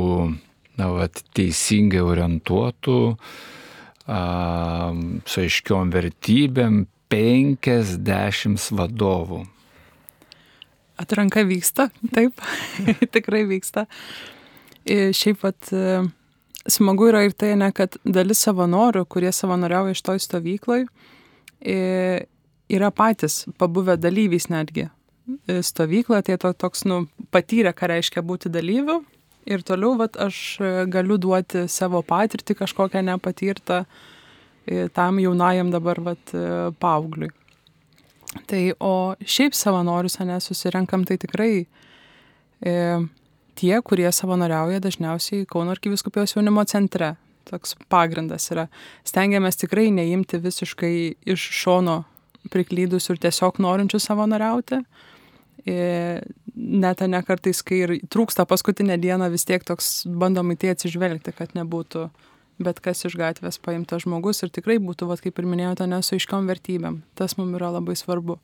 na, 0.78 0.88
vat, 0.94 1.22
teisingai 1.34 2.02
orientuotų, 2.04 2.98
a, 4.06 4.20
su 5.26 5.42
aiškiom 5.42 5.92
vertybėm 5.96 6.84
50 7.12 8.70
vadovų. 8.78 9.42
Atranka 11.02 11.42
vyksta, 11.48 11.88
taip, 12.14 12.38
tikrai 13.14 13.42
vyksta. 13.48 13.88
Ir 14.86 15.10
šiaip 15.16 15.42
pat 15.42 15.72
smagu 16.68 17.08
yra 17.10 17.24
ir 17.26 17.34
tai, 17.36 17.54
ne, 17.58 17.70
kad 17.74 17.96
dalis 18.04 18.42
savanorių, 18.46 19.04
kurie 19.10 19.32
savanoriauja 19.34 19.96
iš 19.96 20.02
toj 20.06 20.22
stovykloj, 20.22 20.86
yra 22.72 22.90
patys 22.94 23.42
pabuvę 23.58 23.96
dalyviais 24.00 24.48
netgi 24.52 24.88
stovyklą, 25.62 26.22
tai 26.26 26.38
to 26.38 26.52
toks, 26.52 26.84
nu, 26.88 27.04
patyrę, 27.34 27.72
ką 27.74 27.90
reiškia 27.92 28.22
būti 28.26 28.50
dalyviu. 28.52 29.02
Ir 29.46 29.62
toliau, 29.66 29.96
vat, 29.98 30.16
aš 30.22 30.58
galiu 30.90 31.18
duoti 31.18 31.64
savo 31.70 32.02
patirtį 32.06 32.54
kažkokią 32.60 33.02
nepatirtą 33.06 33.82
tam 34.94 35.18
jaunajam 35.18 35.72
dabar, 35.74 35.98
vat, 36.02 36.34
paaugliui. 36.78 37.32
Tai 38.48 38.60
o 38.80 38.92
šiaip 39.18 39.56
savanorius, 39.56 40.18
ne, 40.24 40.38
susirenkam, 40.40 41.04
tai 41.04 41.18
tikrai 41.20 41.66
e, 42.64 42.74
tie, 43.58 43.74
kurie 43.84 44.08
savanoriauja 44.12 44.80
dažniausiai 44.82 45.46
Kauno 45.50 45.74
arkiviskupijos 45.74 46.36
jaunimo 46.36 46.64
centre. 46.68 47.14
Toks 47.48 47.74
pagrindas 47.90 48.46
yra. 48.54 48.68
Stengiamės 49.08 49.58
tikrai 49.58 49.88
neimti 49.94 50.38
visiškai 50.42 50.94
iš 51.34 51.46
šono 51.62 52.02
priklydusių 52.52 53.16
ir 53.16 53.22
tiesiog 53.26 53.58
norinčių 53.62 53.98
savanoriauti. 54.02 54.82
Net 55.66 57.02
ne 57.06 57.22
kartais, 57.26 57.62
kai 57.66 57.80
ir 57.84 57.94
trūksta 58.10 58.46
paskutinę 58.50 58.98
dieną, 59.02 59.30
vis 59.30 59.46
tiek 59.46 59.64
toks 59.66 60.02
bandom 60.06 60.54
į 60.54 60.58
tai 60.62 60.72
atsižvelgti, 60.74 61.34
kad 61.38 61.54
nebūtų 61.58 62.08
bet 62.62 62.80
kas 62.84 63.04
iš 63.06 63.16
gatvės 63.18 63.58
paimtas 63.62 64.04
žmogus 64.04 64.42
ir 64.44 64.52
tikrai 64.54 64.78
būtų, 64.82 65.08
vat, 65.10 65.22
kaip 65.24 65.38
ir 65.38 65.48
minėjote, 65.48 65.88
nesu 65.90 66.18
iškiom 66.18 66.48
vertybėm. 66.50 67.02
Tas 67.18 67.36
mums 67.38 67.56
yra 67.58 67.72
labai 67.74 67.96
svarbu. 67.98 68.38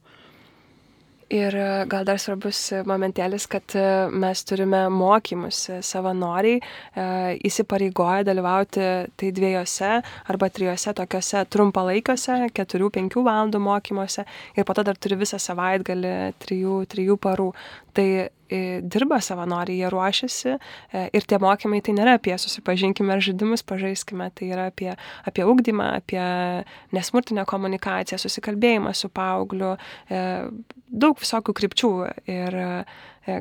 Ir 1.29 1.53
e, 1.53 1.65
gal 1.85 2.07
dar 2.09 2.17
svarbus 2.17 2.59
momentėlis, 2.89 3.45
kad 3.53 3.75
e, 3.77 3.83
mes 4.09 4.41
turime 4.49 4.87
mokymus 4.89 5.59
savanoriai, 5.85 6.57
e, 6.57 7.05
įsipareigoja 7.45 8.25
dalyvauti 8.25 8.87
tai 9.13 9.29
dviejose 9.37 9.91
arba 10.33 10.49
trijose 10.49 10.95
tokiuose 10.97 11.45
trumpalaikiuose, 11.53 12.39
keturių, 12.57 12.89
penkių 12.97 13.27
valandų 13.29 13.61
mokymuose 13.61 14.25
ir 14.57 14.65
po 14.65 14.73
to 14.79 14.87
dar 14.89 14.97
turi 14.97 15.21
visą 15.21 15.37
savaitgalį 15.37 16.15
trijų, 16.41 16.81
trijų 16.97 17.21
parų. 17.21 17.51
Tai 17.93 18.09
dirba 18.49 19.21
savanoriai, 19.25 19.79
jie 19.83 19.91
ruošiasi 19.93 20.55
ir 21.13 21.27
tie 21.29 21.39
mokymai 21.43 21.81
tai 21.85 21.95
nėra 21.97 22.17
apie 22.19 22.37
susipažinkime 22.41 23.15
ar 23.15 23.25
žaidimus 23.25 23.65
pažaiskime, 23.69 24.31
tai 24.35 24.51
yra 24.55 24.69
apie, 24.73 24.93
apie 25.29 25.47
ugdymą, 25.49 25.91
apie 26.03 26.23
nesmurtinę 26.97 27.45
komunikaciją, 27.49 28.21
susikalbėjimą 28.23 28.95
su 28.97 29.11
paaugliu, 29.13 29.75
daug 30.09 31.21
visokių 31.21 31.55
krypčių 31.61 31.93
ir 32.33 32.59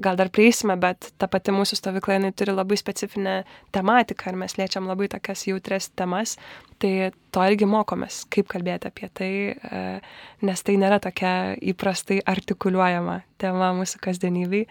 gal 0.03 0.17
dar 0.19 0.29
prieisime, 0.33 0.75
bet 0.79 1.11
ta 1.17 1.29
pati 1.31 1.53
mūsų 1.55 1.77
stovykla, 1.79 2.17
jinai 2.17 2.33
turi 2.35 2.55
labai 2.55 2.77
specifinę 2.79 3.37
tematiką 3.75 4.31
ir 4.31 4.39
mes 4.41 4.57
liečiam 4.59 4.89
labai 4.89 5.07
tokias 5.11 5.45
jautres 5.47 5.89
temas, 5.95 6.35
tai 6.81 7.11
to 7.33 7.45
irgi 7.47 7.67
mokomės, 7.69 8.21
kaip 8.33 8.49
kalbėti 8.51 8.91
apie 8.91 9.09
tai, 9.17 9.31
nes 10.45 10.63
tai 10.65 10.77
nėra 10.81 10.99
tokia 11.03 11.31
įprastai 11.73 12.19
artikuliuojama 12.27 13.21
tema 13.41 13.71
mūsų 13.77 14.01
kasdienybei. 14.03 14.65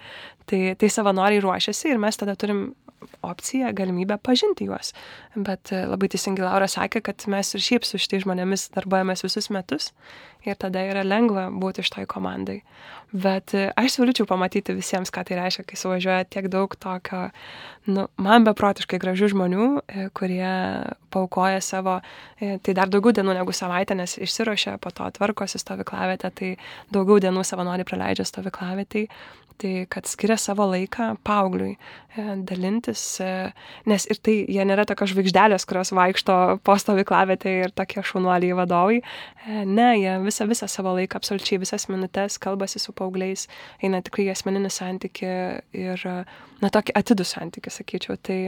Tai, 0.47 0.61
tai 0.79 0.91
savanoriai 0.93 1.43
ruošiasi 1.43 1.91
ir 1.91 2.03
mes 2.03 2.19
tada 2.19 2.37
turim 2.39 2.69
opciją, 3.23 3.73
galimybę 3.77 4.19
pažinti 4.23 4.67
juos. 4.69 4.93
Bet 5.37 5.71
labai 5.75 6.09
teisingai 6.13 6.47
Laura 6.47 6.69
sakė, 6.71 7.03
kad 7.05 7.27
mes 7.31 7.53
ir 7.55 7.63
šiaip 7.63 7.87
su 7.87 8.01
šitais 8.01 8.25
žmonėmis 8.25 8.71
darbuojamės 8.75 9.25
visus 9.27 9.51
metus 9.53 9.93
ir 10.47 10.57
tada 10.61 10.83
yra 10.87 11.03
lengva 11.07 11.49
būti 11.51 11.83
iš 11.83 11.91
toj 11.95 12.07
komandai. 12.11 12.61
Bet 13.15 13.55
e, 13.55 13.69
aš 13.79 13.97
siūlyčiau 13.97 14.27
pamatyti 14.29 14.75
visiems, 14.77 15.13
ką 15.15 15.23
tai 15.27 15.39
reiškia, 15.39 15.65
kai 15.69 15.79
suvažiuoja 15.79 16.27
tiek 16.31 16.49
daug 16.51 16.75
tokio, 16.83 17.29
nu, 17.91 18.07
man 18.23 18.47
beprotiškai 18.47 18.99
gražių 19.03 19.31
žmonių, 19.35 19.67
e, 19.87 20.09
kurie 20.17 20.51
paukoja 21.15 21.63
savo, 21.63 22.01
e, 22.39 22.57
tai 22.59 22.75
dar 22.79 22.91
daugiau 22.93 23.15
dienų 23.17 23.39
negu 23.39 23.55
savaitę, 23.55 23.95
nes 23.99 24.19
išsirošia, 24.19 24.77
po 24.83 24.91
to 24.95 25.07
tvarkosi 25.19 25.63
stovyklavietę, 25.63 26.33
tai 26.35 26.53
daugiau 26.95 27.23
dienų 27.23 27.47
savanoriai 27.47 27.87
praleidžia 27.87 28.27
stovyklavietėj 28.27 29.07
tai 29.61 29.87
kad 29.93 30.09
skiria 30.09 30.37
savo 30.41 30.67
laiką 30.71 31.09
paaugliui 31.27 31.75
e, 31.75 32.25
dalintis, 32.49 33.03
e, 33.25 33.31
nes 33.91 34.07
ir 34.11 34.21
tai 34.25 34.35
jie 34.45 34.67
nėra 34.69 34.87
tokios 34.89 35.13
žvaigždelės, 35.13 35.67
kurios 35.69 35.93
vaikšto 35.97 36.37
po 36.67 36.77
stovyklavietę 36.81 37.55
ir 37.65 37.75
tokie 37.77 38.05
šunuoliai 38.07 38.57
vadovai. 38.59 39.01
E, 39.01 39.65
ne, 39.65 39.89
jie 40.01 40.19
visą, 40.25 40.49
visą 40.51 40.69
savo 40.71 40.97
laiką, 40.99 41.21
absoliučiai 41.21 41.61
visas 41.63 41.89
minutės 41.93 42.41
kalbasi 42.43 42.83
su 42.83 42.95
paaugliais, 42.97 43.47
eina 43.85 44.03
tikrai 44.05 44.29
asmeninį 44.35 44.73
santyki 44.73 45.33
ir, 45.87 46.07
na, 46.61 46.73
tokį 46.73 46.97
atidų 47.01 47.27
santyki, 47.27 47.73
sakyčiau. 47.73 48.21
Tai 48.21 48.41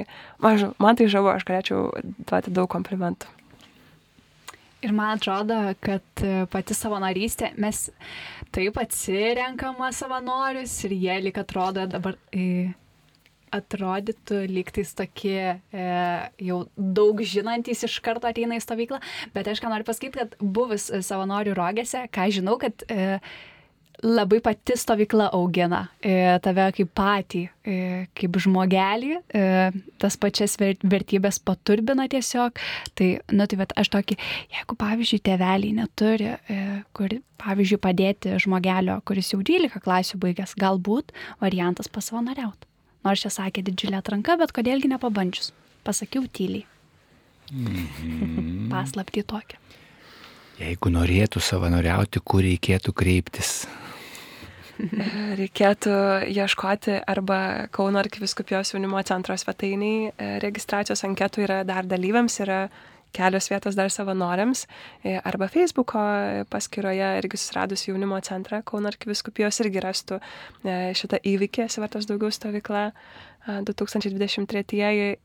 man, 0.45 0.71
man 0.83 1.01
tai 1.01 1.11
žavu, 1.13 1.33
aš 1.33 1.49
galėčiau 1.49 1.91
duoti 2.29 2.55
daug 2.55 2.71
komplimentų. 2.73 3.38
Ir 4.79 4.93
man 4.95 5.17
atrodo, 5.17 5.57
kad 5.83 6.23
e, 6.23 6.45
pati 6.53 6.75
savanorystė, 6.77 7.51
mes 7.59 7.89
taip 8.55 8.79
atsirenkama 8.79 9.91
savanorius 9.95 10.77
ir 10.87 10.95
jie 10.95 11.17
lyg 11.25 11.41
atrodo 11.43 11.83
dabar 11.91 12.15
e, 12.31 12.69
atrodytų 13.55 14.45
lygtais 14.53 14.93
tokie 14.95 15.41
e, 15.59 15.89
jau 16.47 16.61
daug 16.77 17.23
žinantys 17.27 17.83
iš 17.89 17.99
karto 18.05 18.31
ateina 18.31 18.59
į 18.59 18.63
stovyklą, 18.65 19.01
bet 19.35 19.51
aš 19.51 19.63
ką 19.65 19.73
noriu 19.73 19.89
pasakyti, 19.89 20.21
kad 20.21 20.39
buvus 20.39 20.89
savanorių 21.09 21.57
rogėse, 21.59 22.05
ką 22.15 22.29
žinau, 22.39 22.59
kad 22.63 22.87
e, 22.87 23.19
labai 24.03 24.41
pati 24.41 24.77
stovykla 24.77 25.29
augina 25.33 25.81
e, 26.01 26.13
tave 26.43 26.69
kaip 26.77 26.91
patį, 26.97 27.43
e, 27.67 27.79
kaip 28.17 28.39
žmogelį, 28.45 29.19
e, 29.35 29.43
tas 29.99 30.17
pačias 30.21 30.55
vertybės 30.59 31.41
paturbina 31.43 32.07
tiesiog. 32.11 32.61
Tai, 32.99 33.09
nu, 33.35 33.47
tai 33.51 33.59
bet 33.59 33.75
aš 33.79 33.91
tokį, 33.97 34.19
jeigu, 34.55 34.79
pavyzdžiui, 34.79 35.21
tėveliai 35.27 35.75
neturi, 35.81 36.31
kur, 36.97 37.17
pavyzdžiui, 37.43 37.81
padėti 37.83 38.39
žmogelio, 38.43 39.01
kuris 39.09 39.33
jau 39.35 39.43
12 39.43 39.83
klasių 39.83 40.21
baigęs, 40.23 40.55
galbūt 40.59 41.15
variantas 41.43 41.91
pasavanoriauti. 41.91 42.67
Nors 43.07 43.23
čia 43.25 43.33
sakė 43.33 43.63
didžiulė 43.67 44.01
atranka, 44.01 44.37
bet 44.39 44.55
kodėlgi 44.55 44.91
nepabandžius. 44.95 45.53
Pasakiau 45.87 46.27
tyliai. 46.27 46.67
Mm 47.51 47.67
-hmm. 47.67 48.71
Paslapti 48.71 49.23
tokia. 49.23 49.59
Jeigu 50.59 50.91
norėtų 50.91 51.41
savanoriauti, 51.41 52.21
kur 52.25 52.43
reikėtų 52.43 52.93
kreiptis? 52.93 53.67
reikėtų 55.41 55.95
ieškoti 56.31 57.01
arba 57.09 57.41
Kauno 57.75 58.01
arkiviskupijos 58.03 58.75
jaunimo 58.75 59.01
centro 59.07 59.37
svetainiai. 59.39 60.13
E, 60.13 60.31
registracijos 60.45 61.05
anketų 61.09 61.45
yra 61.47 61.59
dar 61.69 61.89
dalyviams, 61.89 62.39
yra 62.45 62.67
kelios 63.17 63.49
vietos 63.49 63.77
dar 63.79 63.89
savanoriams, 63.91 64.67
e, 65.03 65.17
arba 65.25 65.49
Facebook'o 65.49 66.03
paskyroje 66.53 67.15
irgi 67.23 67.41
susiradus 67.41 67.87
jaunimo 67.89 68.21
centrą 68.21 68.61
Kauno 68.65 68.93
arkiviskupijos 68.93 69.63
irgi 69.65 69.83
rastų 69.85 70.21
e, 70.21 70.77
šitą 70.99 71.23
įvykį, 71.25 71.69
Svertas 71.73 72.09
daugiau 72.11 72.31
stovykla 72.35 72.91
2023 73.49 74.81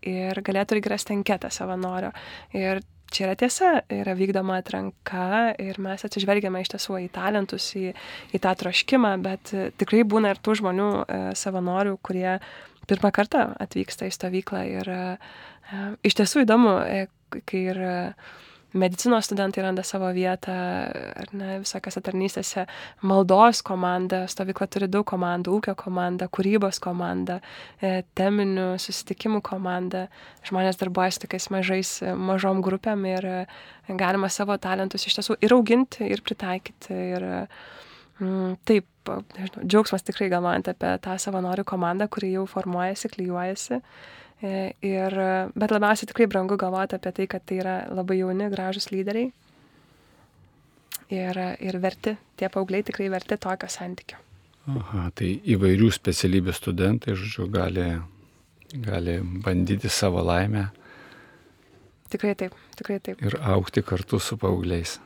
ir 0.07 0.39
galėtų 0.47 0.77
irgi 0.77 0.91
rasti 0.93 1.15
anketą 1.17 1.49
savanorio. 1.51 2.13
Ir 2.55 2.79
čia 3.13 3.27
yra 3.27 3.35
tiesa, 3.39 3.71
yra 3.93 4.15
vykdoma 4.17 4.57
atranka 4.61 5.53
ir 5.61 5.79
mes 5.83 6.03
atsižvelgiame 6.07 6.63
iš 6.63 6.73
tiesų 6.73 6.99
į 7.05 7.09
talentus, 7.13 7.69
į, 7.79 7.93
į 8.33 8.41
tą 8.43 8.53
troškimą, 8.59 9.15
bet 9.23 9.53
e, 9.53 9.69
tikrai 9.79 10.03
būna 10.07 10.33
ir 10.33 10.41
tų 10.43 10.57
žmonių 10.61 10.89
e, 11.03 11.19
savanorių, 11.39 11.97
kurie 12.05 12.39
pirmą 12.89 13.13
kartą 13.15 13.45
atvyksta 13.63 14.09
į 14.09 14.15
stovyklą 14.17 14.63
ir 14.71 14.91
e, 14.93 15.03
iš 16.03 16.17
tiesų 16.19 16.43
įdomu, 16.47 16.73
kai 17.49 17.61
ir 17.71 17.79
medicinos 18.73 19.25
studentai 19.25 19.63
randa 19.63 19.83
savo 19.83 20.09
vietą, 20.13 20.53
ar 21.19 21.31
ne, 21.37 21.57
visokiose 21.63 22.01
tarnystėse, 22.03 22.65
maldos 23.05 23.61
komanda, 23.65 24.23
stovykla 24.31 24.67
turi 24.71 24.89
daug 24.91 25.05
komandų, 25.09 25.57
ūkio 25.59 25.75
komanda, 25.79 26.27
kūrybos 26.33 26.81
komanda, 26.83 27.39
e, 27.81 28.01
teminių 28.17 28.73
susitikimų 28.81 29.43
komanda, 29.45 30.07
žmonės 30.47 30.81
darbuojasi 30.81 31.25
tokiais 31.25 31.49
mažais, 31.53 31.93
mažom 32.17 32.63
grupėm 32.65 33.05
ir 33.09 33.29
e, 33.29 33.37
galima 33.99 34.31
savo 34.33 34.57
talentus 34.57 35.05
iš 35.07 35.19
tiesų 35.19 35.37
ir 35.43 35.53
auginti, 35.53 36.09
ir 36.09 36.25
pritaikyti. 36.25 36.97
Ir, 37.13 37.27
mm, 38.23 38.57
taip, 38.65 38.89
nežinau, 39.37 39.67
džiaugsmas 39.67 40.05
tikrai 40.07 40.31
galvojant 40.33 40.73
apie 40.73 40.97
tą 41.03 41.19
savanorių 41.21 41.67
komandą, 41.67 42.09
kuri 42.09 42.33
jau 42.37 42.47
formuojasi, 42.49 43.13
klyjuojasi 43.13 43.81
Ir, 44.43 45.13
bet 45.55 45.71
labiausiai 45.71 46.09
tikrai 46.09 46.27
brangu 46.27 46.57
galvoti 46.59 46.97
apie 46.97 47.13
tai, 47.15 47.27
kad 47.31 47.45
tai 47.47 47.61
yra 47.61 47.75
labai 47.95 48.17
jauni, 48.19 48.49
gražus 48.51 48.89
lyderiai. 48.91 49.31
Ir, 51.13 51.39
ir 51.63 51.77
verti, 51.79 52.17
tie 52.39 52.49
paaugliai 52.51 52.83
tikrai 52.83 53.07
verti 53.13 53.37
tokio 53.39 53.69
santykio. 53.71 54.19
Aha, 54.73 55.09
tai 55.15 55.33
įvairių 55.53 55.89
specialybių 55.91 56.55
studentai, 56.55 57.15
žodžiu, 57.19 57.47
gali, 57.51 57.87
gali 58.83 59.17
bandyti 59.43 59.91
savo 59.91 60.23
laimę. 60.23 60.69
Tikrai 62.11 62.35
taip, 62.39 62.55
tikrai 62.79 62.99
taip. 63.03 63.23
Ir 63.23 63.39
aukti 63.55 63.83
kartu 63.83 64.19
su 64.23 64.37
paaugliais. 64.39 64.97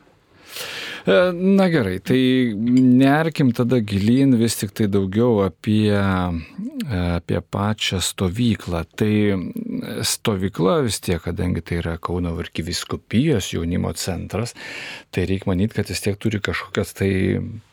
E, 1.08 1.32
na 1.32 1.68
gerai, 1.72 1.98
tai 2.04 2.20
nerkim 2.54 3.52
tada 3.56 3.80
gilin 3.80 4.36
vis 4.40 4.58
tik 4.60 4.74
tai 4.76 4.88
daugiau 4.92 5.42
apie, 5.46 5.94
apie 7.16 7.40
pačią 7.40 8.00
stovyklą. 8.04 8.82
Tai 8.98 9.12
stovykla 10.04 10.80
vis 10.86 11.00
tiek, 11.04 11.22
kadangi 11.24 11.62
tai 11.64 11.80
yra 11.82 11.98
Kauno 12.02 12.34
Varkyviskupijos 12.38 13.52
jaunimo 13.54 13.92
centras, 13.96 14.56
tai 15.14 15.28
reikia 15.30 15.52
manyti, 15.52 15.78
kad 15.78 15.88
vis 15.88 16.04
tiek 16.04 16.18
turi 16.20 16.42
kažkokią 16.44 16.88
tai 16.98 17.12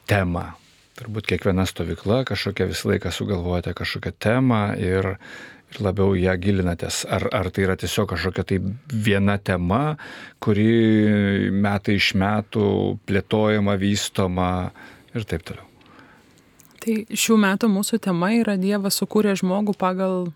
temą. 0.10 0.52
Turbūt 0.96 1.28
kiekviena 1.28 1.66
stovykla 1.68 2.22
kažkokia 2.24 2.70
visą 2.70 2.94
laiką 2.94 3.12
sugalvojate 3.12 3.74
kažkokią 3.76 4.14
temą 4.16 4.62
ir 4.80 5.18
labiau 5.84 6.16
ją 6.18 6.36
gilinatės. 6.42 7.04
Ar, 7.12 7.28
ar 7.36 7.50
tai 7.54 7.66
yra 7.66 7.76
tiesiog 7.80 8.10
kažkokia 8.14 8.46
tai 8.48 8.60
viena 9.06 9.38
tema, 9.38 9.96
kuri 10.44 11.52
metai 11.52 11.98
iš 12.00 12.14
metų 12.20 12.68
plėtojama, 13.08 13.78
vystoma 13.82 14.50
ir 15.16 15.28
taip 15.28 15.46
toliau. 15.48 15.68
Tai 16.86 17.00
šių 17.18 17.40
metų 17.42 17.72
mūsų 17.74 18.00
tema 18.06 18.30
yra 18.38 18.60
Dievas 18.62 19.00
sukūrė 19.02 19.34
žmogų 19.42 19.74
pagal... 19.80 20.30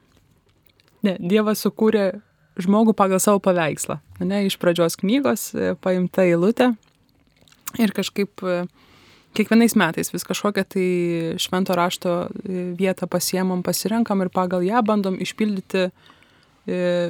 Ne, 1.06 1.14
Dievas 1.22 1.62
sukūrė 1.64 2.08
žmogų 2.60 2.96
pagal 2.98 3.22
savo 3.24 3.40
paveikslą. 3.44 4.00
Ne, 4.26 4.44
iš 4.50 4.58
pradžios 4.60 4.98
knygos 5.00 5.52
e, 5.54 5.76
paimta 5.80 6.26
eilutė 6.28 6.74
ir 7.80 7.94
kažkaip 7.96 8.42
uh, 8.42 8.66
kiekvienais 9.38 9.76
metais 9.78 10.12
vis 10.14 10.26
kažkokią 10.26 10.64
tai 10.74 10.88
švento 11.42 11.76
rašto 11.78 12.14
e, 12.28 12.64
vietą 12.78 13.08
pasiemam, 13.08 13.64
pasirenkam 13.64 14.24
ir 14.24 14.32
pagal 14.34 14.66
ją 14.66 14.82
bandom 14.86 15.20
išpildyti 15.22 15.86
e, 15.86 15.92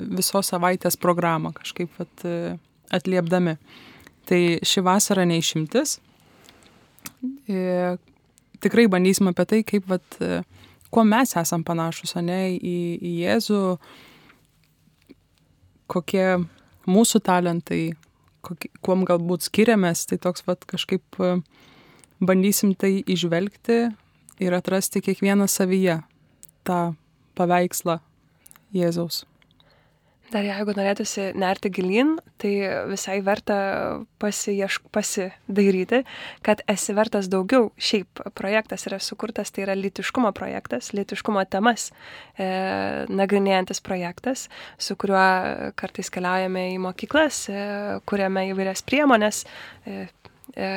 visos 0.03 0.51
savaitės 0.51 0.99
programą 0.99 1.53
kažkaip 1.55 1.93
vat, 1.99 2.25
e, 2.25 2.57
atliepdami. 2.91 3.55
Tai 4.29 4.41
ši 4.65 4.81
vasara 4.85 5.25
neišimtis. 5.25 5.97
Tikrai 8.61 8.85
bandysim 8.91 9.31
apie 9.31 9.45
tai, 9.49 9.59
kaip, 9.65 9.87
vat, 9.89 10.17
kuo 10.93 11.03
mes 11.07 11.33
esam 11.39 11.63
panašus, 11.65 12.13
ne, 12.21 12.37
į, 12.53 12.75
į 13.01 13.13
Jėzų, 13.23 13.61
kokie 15.89 16.27
mūsų 16.85 17.23
talentai, 17.25 17.81
kokie, 18.45 18.69
kuom 18.85 19.01
galbūt 19.09 19.47
skiriamės, 19.47 20.05
tai 20.11 20.19
toks 20.21 20.45
vat, 20.45 20.67
kažkaip 20.69 21.21
uh, 21.23 21.41
bandysim 22.19 22.75
tai 22.75 22.99
išvelgti 23.07 23.81
ir 24.39 24.55
atrasti 24.55 25.01
kiekvieną 25.03 25.47
savyje 25.47 26.01
tą 26.67 26.93
paveikslą 27.39 27.99
Jėzaus. 28.75 29.23
Dar 30.29 30.45
jeigu 30.45 30.75
norėtųsi 30.77 31.31
nerti 31.41 31.71
gilin, 31.73 32.11
tai 32.37 32.51
visai 32.85 33.15
verta 33.25 33.55
pasiešk, 34.21 34.91
pasidairyti, 34.93 36.03
kad 36.45 36.61
esi 36.69 36.93
vertas 36.93 37.31
daugiau. 37.33 37.71
Šiaip 37.81 38.21
projektas 38.37 38.85
yra 38.85 38.99
sukurtas, 39.01 39.49
tai 39.49 39.65
yra 39.65 39.73
litiškumo 39.77 40.29
projektas, 40.37 40.91
litiškumo 40.93 41.41
temas 41.49 41.87
e, 42.37 42.45
nagrinėjantis 43.09 43.81
projektas, 43.81 44.45
su 44.77 44.93
kuriuo 45.01 45.73
kartais 45.79 46.13
keliaujame 46.13 46.67
į 46.75 46.79
mokyklas, 46.85 47.47
e, 47.49 47.65
kuriame 48.05 48.51
įvairias 48.51 48.85
priemonės. 48.85 49.47
E, 49.89 50.03
e, 50.53 50.73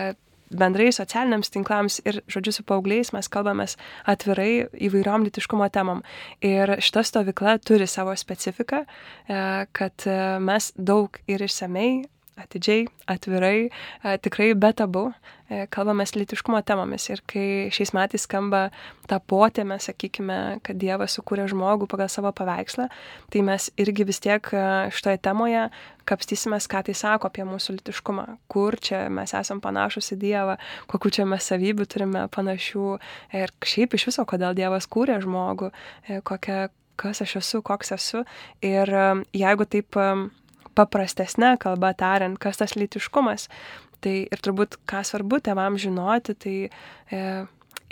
bendrai 0.58 0.90
socialiniams 0.94 1.52
tinklams 1.54 2.00
ir, 2.08 2.20
žodžiu, 2.30 2.54
su 2.56 2.64
paaugliais 2.68 3.12
mes 3.14 3.28
kalbamės 3.32 3.76
atvirai 4.08 4.66
įvairiom 4.88 5.26
litiškumo 5.28 5.68
temom. 5.74 6.02
Ir 6.44 6.76
šita 6.82 7.04
stovykla 7.08 7.58
turi 7.64 7.88
savo 7.90 8.14
specifiką, 8.18 8.84
e, 8.84 9.42
kad 9.72 10.06
e, 10.06 10.18
mes 10.42 10.72
daug 10.76 11.18
ir 11.30 11.44
išsamei 11.48 12.02
atidžiai, 12.42 12.87
atvirai, 13.11 13.68
e, 13.68 14.16
tikrai 14.22 14.52
be 14.59 14.70
tabu 14.76 15.05
e, 15.48 15.64
kalbamės 15.72 16.14
litiškumo 16.16 16.61
temomis. 16.66 17.09
Ir 17.12 17.22
kai 17.28 17.46
šiais 17.74 17.92
metais 17.96 18.26
skamba 18.26 18.66
ta 19.11 19.18
potėme, 19.18 19.78
sakykime, 19.83 20.38
kad 20.66 20.81
Dievas 20.81 21.16
sukūrė 21.18 21.46
žmogų 21.50 21.88
pagal 21.90 22.11
savo 22.12 22.33
paveikslą, 22.37 22.88
tai 23.33 23.44
mes 23.46 23.70
irgi 23.81 24.07
vis 24.09 24.22
tiek 24.24 24.52
e, 24.55 24.66
šitoje 24.94 25.22
temoje 25.24 25.68
kapstysimės, 26.09 26.66
ką 26.70 26.83
tai 26.88 26.96
sako 26.98 27.31
apie 27.31 27.46
mūsų 27.46 27.78
litiškumą, 27.78 28.26
kur 28.50 28.76
čia 28.83 29.07
mes 29.12 29.35
esam 29.38 29.62
panašus 29.62 30.14
į 30.16 30.20
Dievą, 30.24 30.59
kokiu 30.90 31.14
čia 31.14 31.26
mes 31.31 31.46
savybių 31.50 31.87
turime 31.87 32.26
panašių 32.33 32.87
ir 33.38 33.55
šiaip 33.62 33.94
iš 33.98 34.11
viso, 34.11 34.26
kodėl 34.28 34.57
Dievas 34.59 34.90
kūrė 34.90 35.20
žmogų, 35.22 35.70
kokia, 36.26 36.66
kas 36.98 37.22
aš 37.24 37.38
esu, 37.42 37.62
koks 37.62 37.94
esu. 37.94 38.24
Ir 38.66 38.90
jeigu 39.35 39.66
taip 39.70 39.98
paprastesnė 40.78 41.56
kalba 41.62 41.92
tariant, 41.98 42.38
kas 42.40 42.61
tas 42.61 42.76
lytiškumas. 42.78 43.48
Tai 44.02 44.14
ir 44.35 44.42
turbūt, 44.42 44.80
ką 44.90 45.04
svarbu 45.06 45.38
tėvams 45.46 45.85
žinoti, 45.85 46.35
tai 46.42 46.56
e, 46.66 47.26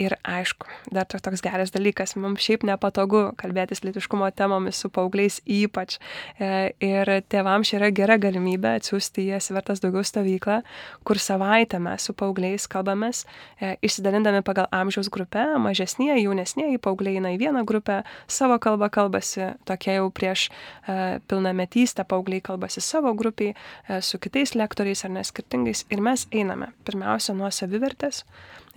Ir 0.00 0.14
aišku, 0.24 0.64
dar 0.88 1.04
toks 1.04 1.42
geras 1.44 1.74
dalykas, 1.74 2.14
mums 2.16 2.40
šiaip 2.40 2.62
nepatogu 2.64 3.34
kalbėtis 3.40 3.82
litiškumo 3.84 4.30
temomis 4.32 4.78
su 4.80 4.88
paaugliais 4.88 5.42
ypač. 5.44 5.98
E, 6.40 6.70
ir 6.80 7.10
tėvams 7.28 7.74
yra 7.76 7.90
gera 7.92 8.16
galimybė 8.20 8.78
atsiųsti 8.78 9.26
į 9.26 9.34
Esvertas 9.36 9.82
daugiau 9.84 10.00
stovyklą, 10.06 10.62
kur 11.04 11.20
savaitę 11.20 11.82
mes 11.84 12.06
su 12.08 12.14
paaugliais 12.16 12.64
kalbamės, 12.72 13.26
e, 13.60 13.74
išsidalindami 13.84 14.40
pagal 14.46 14.70
amžiaus 14.72 15.10
grupę, 15.12 15.42
mažesnėje, 15.60 16.16
jaunesnėje 16.22 16.80
paaugliai 16.80 17.20
eina 17.20 17.34
į 17.36 17.40
vieną 17.42 17.66
grupę, 17.68 17.98
savo 18.24 18.56
kalbą 18.56 18.88
kalbasi, 18.94 19.50
tokie 19.68 19.98
jau 19.98 20.08
prieš 20.08 20.46
e, 20.48 21.20
pilnametystę 21.28 22.06
paaugliai 22.08 22.40
kalbasi 22.40 22.80
savo 22.80 23.12
grupiai, 23.12 23.52
su 24.00 24.16
kitais 24.16 24.56
lektoriais 24.56 25.04
ar 25.04 25.12
neskirtingais. 25.18 25.84
Ir 25.92 26.00
mes 26.00 26.24
einame 26.32 26.72
pirmiausia 26.88 27.36
nuo 27.36 27.52
savivertės. 27.52 28.24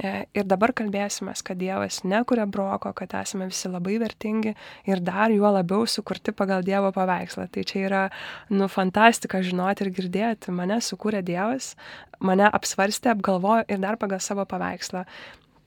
Ir 0.01 0.47
dabar 0.49 0.71
kalbėsime, 0.73 1.35
kad 1.45 1.59
Dievas 1.61 1.99
nekuria 2.01 2.47
broko, 2.49 2.89
kad 2.97 3.13
esame 3.19 3.45
visi 3.51 3.69
labai 3.69 3.99
vertingi 4.01 4.55
ir 4.89 5.03
dar 5.05 5.29
juo 5.29 5.51
labiau 5.53 5.85
sukurti 5.85 6.33
pagal 6.33 6.65
Dievo 6.65 6.89
paveikslą. 6.95 7.45
Tai 7.53 7.65
čia 7.69 7.83
yra, 7.85 8.01
nu, 8.49 8.65
fantastika 8.73 9.43
žinoti 9.45 9.85
ir 9.85 9.93
girdėti. 9.93 10.55
Mane 10.55 10.79
sukūrė 10.81 11.21
Dievas, 11.21 11.75
mane 12.17 12.49
apsvarstė, 12.49 13.13
apgalvojo 13.13 13.67
ir 13.69 13.85
dar 13.85 14.01
pagal 14.01 14.23
savo 14.23 14.47
paveikslą 14.49 15.05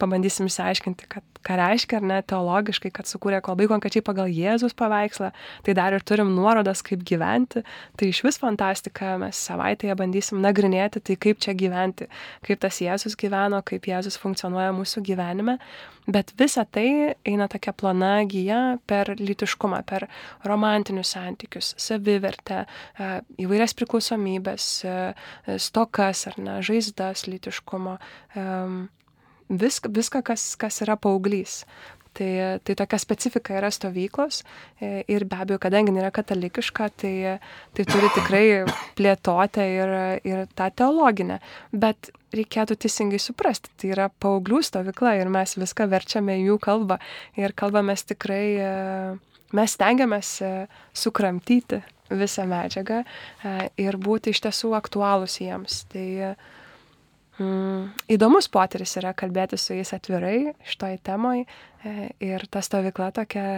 pabandysim 0.01 0.49
išsiaiškinti, 0.51 1.09
kad 1.11 1.25
ką 1.47 1.57
reiškia, 1.61 2.01
ar 2.01 2.07
ne, 2.07 2.19
teologiškai, 2.27 2.91
kad 2.95 3.09
sukūrė 3.09 3.41
labai 3.45 3.69
konkrečiai 3.71 4.05
pagal 4.05 4.31
Jėzus 4.33 4.75
paveikslą, 4.79 5.31
tai 5.67 5.75
dar 5.79 5.95
ir 5.95 6.05
turim 6.07 6.33
nuorodas, 6.35 6.83
kaip 6.87 7.05
gyventi, 7.07 7.63
tai 7.99 8.11
iš 8.11 8.23
vis 8.27 8.41
fantastika, 8.43 9.15
mes 9.23 9.39
savaitėje 9.49 9.97
bandysim 9.99 10.41
nagrinėti, 10.43 11.03
tai 11.07 11.19
kaip 11.21 11.43
čia 11.43 11.55
gyventi, 11.59 12.09
kaip 12.47 12.63
tas 12.65 12.81
Jėzus 12.83 13.19
gyveno, 13.19 13.63
kaip 13.67 13.87
Jėzus 13.87 14.19
funkcionuoja 14.23 14.75
mūsų 14.77 15.05
gyvenime, 15.07 15.59
bet 16.11 16.33
visa 16.39 16.65
tai 16.65 17.15
eina 17.27 17.49
tokia 17.51 17.75
plona 17.77 18.17
gyja 18.27 18.79
per 18.87 19.15
lytiškumą, 19.19 19.83
per 19.87 20.09
romantinius 20.47 21.15
santykius, 21.15 21.75
savivertę, 21.83 22.65
e, 22.67 23.13
įvairias 23.43 23.75
priklausomybės, 23.79 24.69
e, 24.87 25.57
stokas 25.63 26.27
ar 26.31 26.39
ne, 26.43 26.61
žaizdas 26.67 27.27
lytiškumo. 27.31 27.99
Um, 28.37 28.87
viską, 29.51 29.93
viską 29.95 30.23
kas, 30.27 30.55
kas 30.61 30.83
yra 30.85 30.97
paauglys. 30.97 31.65
Tai, 32.17 32.59
tai 32.65 32.75
tokia 32.79 32.97
specifika 32.97 33.59
yra 33.59 33.69
stovyklos 33.69 34.39
e, 34.81 35.03
ir 35.13 35.27
be 35.29 35.37
abejo, 35.37 35.59
kadangi 35.61 35.93
nėra 35.93 36.09
katalikiška, 36.17 36.87
tai, 37.03 37.13
tai 37.77 37.85
turi 37.85 38.09
tikrai 38.15 38.45
plėtoti 38.97 39.67
ir, 39.75 39.93
ir 40.25 40.47
tą 40.57 40.71
teologinę. 40.81 41.43
Bet 41.77 42.09
reikėtų 42.33 42.79
teisingai 42.81 43.21
suprasti, 43.21 43.69
tai 43.77 43.93
yra 43.93 44.09
paauglių 44.09 44.63
stovykla 44.65 45.13
ir 45.21 45.29
mes 45.33 45.59
viską 45.61 45.91
verčiame 45.93 46.39
jų 46.41 46.57
kalbą 46.65 46.97
ir 47.37 47.53
kalbamės 47.53 48.07
tikrai, 48.09 48.47
e, 48.65 48.73
mes 49.53 49.77
stengiamės 49.77 50.33
e, 50.41 50.55
sukramtyti 50.97 51.83
visą 52.09 52.47
medžiagą 52.49 53.03
ir 53.83 53.97
būti 53.99 54.33
iš 54.33 54.41
tiesų 54.47 54.73
aktualūs 54.79 55.41
jiems. 55.43 55.83
Tai, 55.93 56.07
Mm, 57.37 57.91
įdomus 58.09 58.49
potyris 58.49 58.97
yra 59.01 59.13
kalbėti 59.17 59.59
su 59.61 59.77
jais 59.77 59.93
atvirai 59.93 60.55
šitoj 60.65 60.99
temoj 61.05 61.43
e, 61.45 62.11
ir 62.25 62.47
ta 62.49 62.63
stovykla 62.65 63.11
tokia 63.19 63.49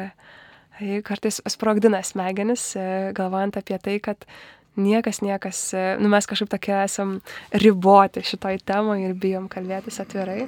e, 0.80 0.98
kartais 1.06 1.38
sprogdina 1.46 2.00
smegenis, 2.02 2.72
e, 2.74 2.88
galvojant 3.14 3.60
apie 3.60 3.78
tai, 3.82 3.98
kad 4.02 4.26
niekas, 4.78 5.22
niekas, 5.22 5.62
nu 6.02 6.10
mes 6.10 6.26
kažkaip 6.26 6.50
tokie 6.50 6.74
esam 6.80 7.20
riboti 7.54 8.22
šitoj 8.26 8.60
temoj 8.66 9.06
ir 9.06 9.14
bijom 9.18 9.46
kalbėtis 9.50 10.02
atvirai. 10.02 10.42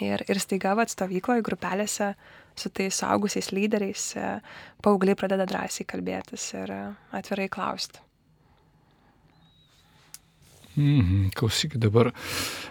Ir, 0.00 0.22
ir 0.24 0.38
staiga 0.40 0.72
vat 0.78 0.88
stovykloje 0.88 1.42
grupelėse 1.44 2.14
su 2.56 2.70
tais 2.72 2.96
suaugusiais 2.96 3.50
lyderiais 3.52 4.06
e, 4.16 4.30
paaugliai 4.84 5.16
pradeda 5.18 5.46
drąsiai 5.48 5.86
kalbėtis 5.88 6.46
ir 6.56 6.72
e, 6.72 6.80
atvirai 7.18 7.48
klausti. 7.52 8.00
Mhm, 10.76 11.32
klausykit, 11.36 11.80
dabar 11.82 12.08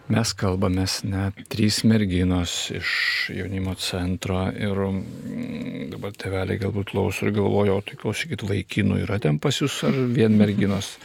mes 0.10 0.32
kalbamės 0.34 1.02
net 1.06 1.38
trys 1.54 1.84
merginos 1.86 2.72
iš 2.74 2.94
jaunimo 3.36 3.76
centro 3.78 4.48
ir 4.50 4.80
mm, 4.88 5.92
dabar 5.94 6.16
teveliai 6.18 6.58
galbūt 6.64 6.96
klauso 6.96 7.28
ir 7.28 7.36
galvojo, 7.36 7.78
o 7.78 7.86
tai 7.86 8.00
klausykit, 8.02 8.42
vaikinų 8.50 9.04
yra 9.04 9.22
ten 9.22 9.38
pas 9.42 9.62
jūs 9.62 9.84
ar 9.86 10.02
vien 10.18 10.34
merginos? 10.40 10.96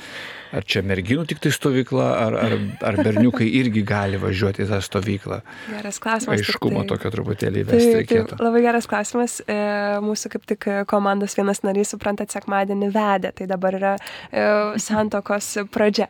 Ar 0.57 0.65
čia 0.65 0.81
merginų 0.87 1.27
tik 1.29 1.41
tai 1.43 1.51
stovykla, 1.53 2.07
ar, 2.23 2.37
ar, 2.39 2.53
ar 2.87 2.99
berniukai 3.03 3.49
irgi 3.59 3.83
gali 3.85 4.17
važiuoti 4.23 4.63
į 4.65 4.69
tą 4.71 4.79
stovyklą? 4.87 5.41
Geras 5.75 5.99
klausimas. 6.01 6.39
Aiškumo 6.39 6.85
tai, 6.85 6.89
tokio 6.95 7.13
truputėlį 7.13 7.65
įvesti 7.65 7.91
tai, 7.91 7.97
reikėtų. 8.01 8.39
Tai, 8.39 8.45
labai 8.47 8.63
geras 8.65 8.89
klausimas. 8.89 9.41
E, 9.43 9.59
mūsų 10.07 10.33
kaip 10.33 10.47
tik 10.55 10.69
komandos 10.89 11.35
vienas 11.37 11.65
narys, 11.67 11.93
suprantat, 11.93 12.33
sekmadienį 12.33 12.93
vedė, 12.95 13.35
tai 13.37 13.51
dabar 13.51 13.77
yra 13.81 13.97
e, 13.99 14.47
santokos 14.87 15.57
pradžia. 15.75 16.07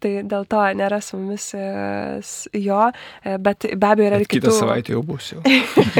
Tai 0.00 0.12
dėl 0.28 0.46
to 0.48 0.60
nėra 0.76 1.00
su 1.04 1.18
mumis 1.20 1.50
e, 1.56 1.62
jo, 2.56 2.80
e, 3.24 3.36
bet 3.42 3.66
be 3.70 3.88
abejo 3.90 4.08
yra 4.08 4.20
ir 4.22 4.26
kitų. 4.26 4.48
Kitą 4.48 4.54
savaitę 4.56 4.94
jau 4.94 5.02
bus 5.06 5.30
jau. 5.34 5.42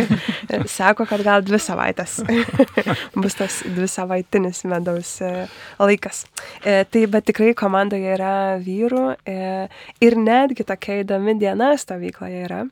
Sako, 0.79 1.07
kad 1.11 1.25
gal 1.27 1.45
dvi 1.47 1.61
savaitės 1.61 2.19
bus 3.23 3.39
tas 3.39 3.61
dvi 3.67 3.89
savaitinis 3.91 4.65
medaus 4.71 5.17
e, 5.25 5.47
laikas. 5.81 6.25
Tai 6.65 7.05
bet 7.13 7.29
tikrai 7.31 7.53
komandoje 7.59 8.15
yra 8.17 8.35
vyrų 8.61 9.05
ir 10.05 10.17
netgi 10.21 10.67
tokia 10.69 11.01
įdomi 11.05 11.37
diena 11.41 11.73
stovykloje 11.81 12.45
yra 12.49 12.65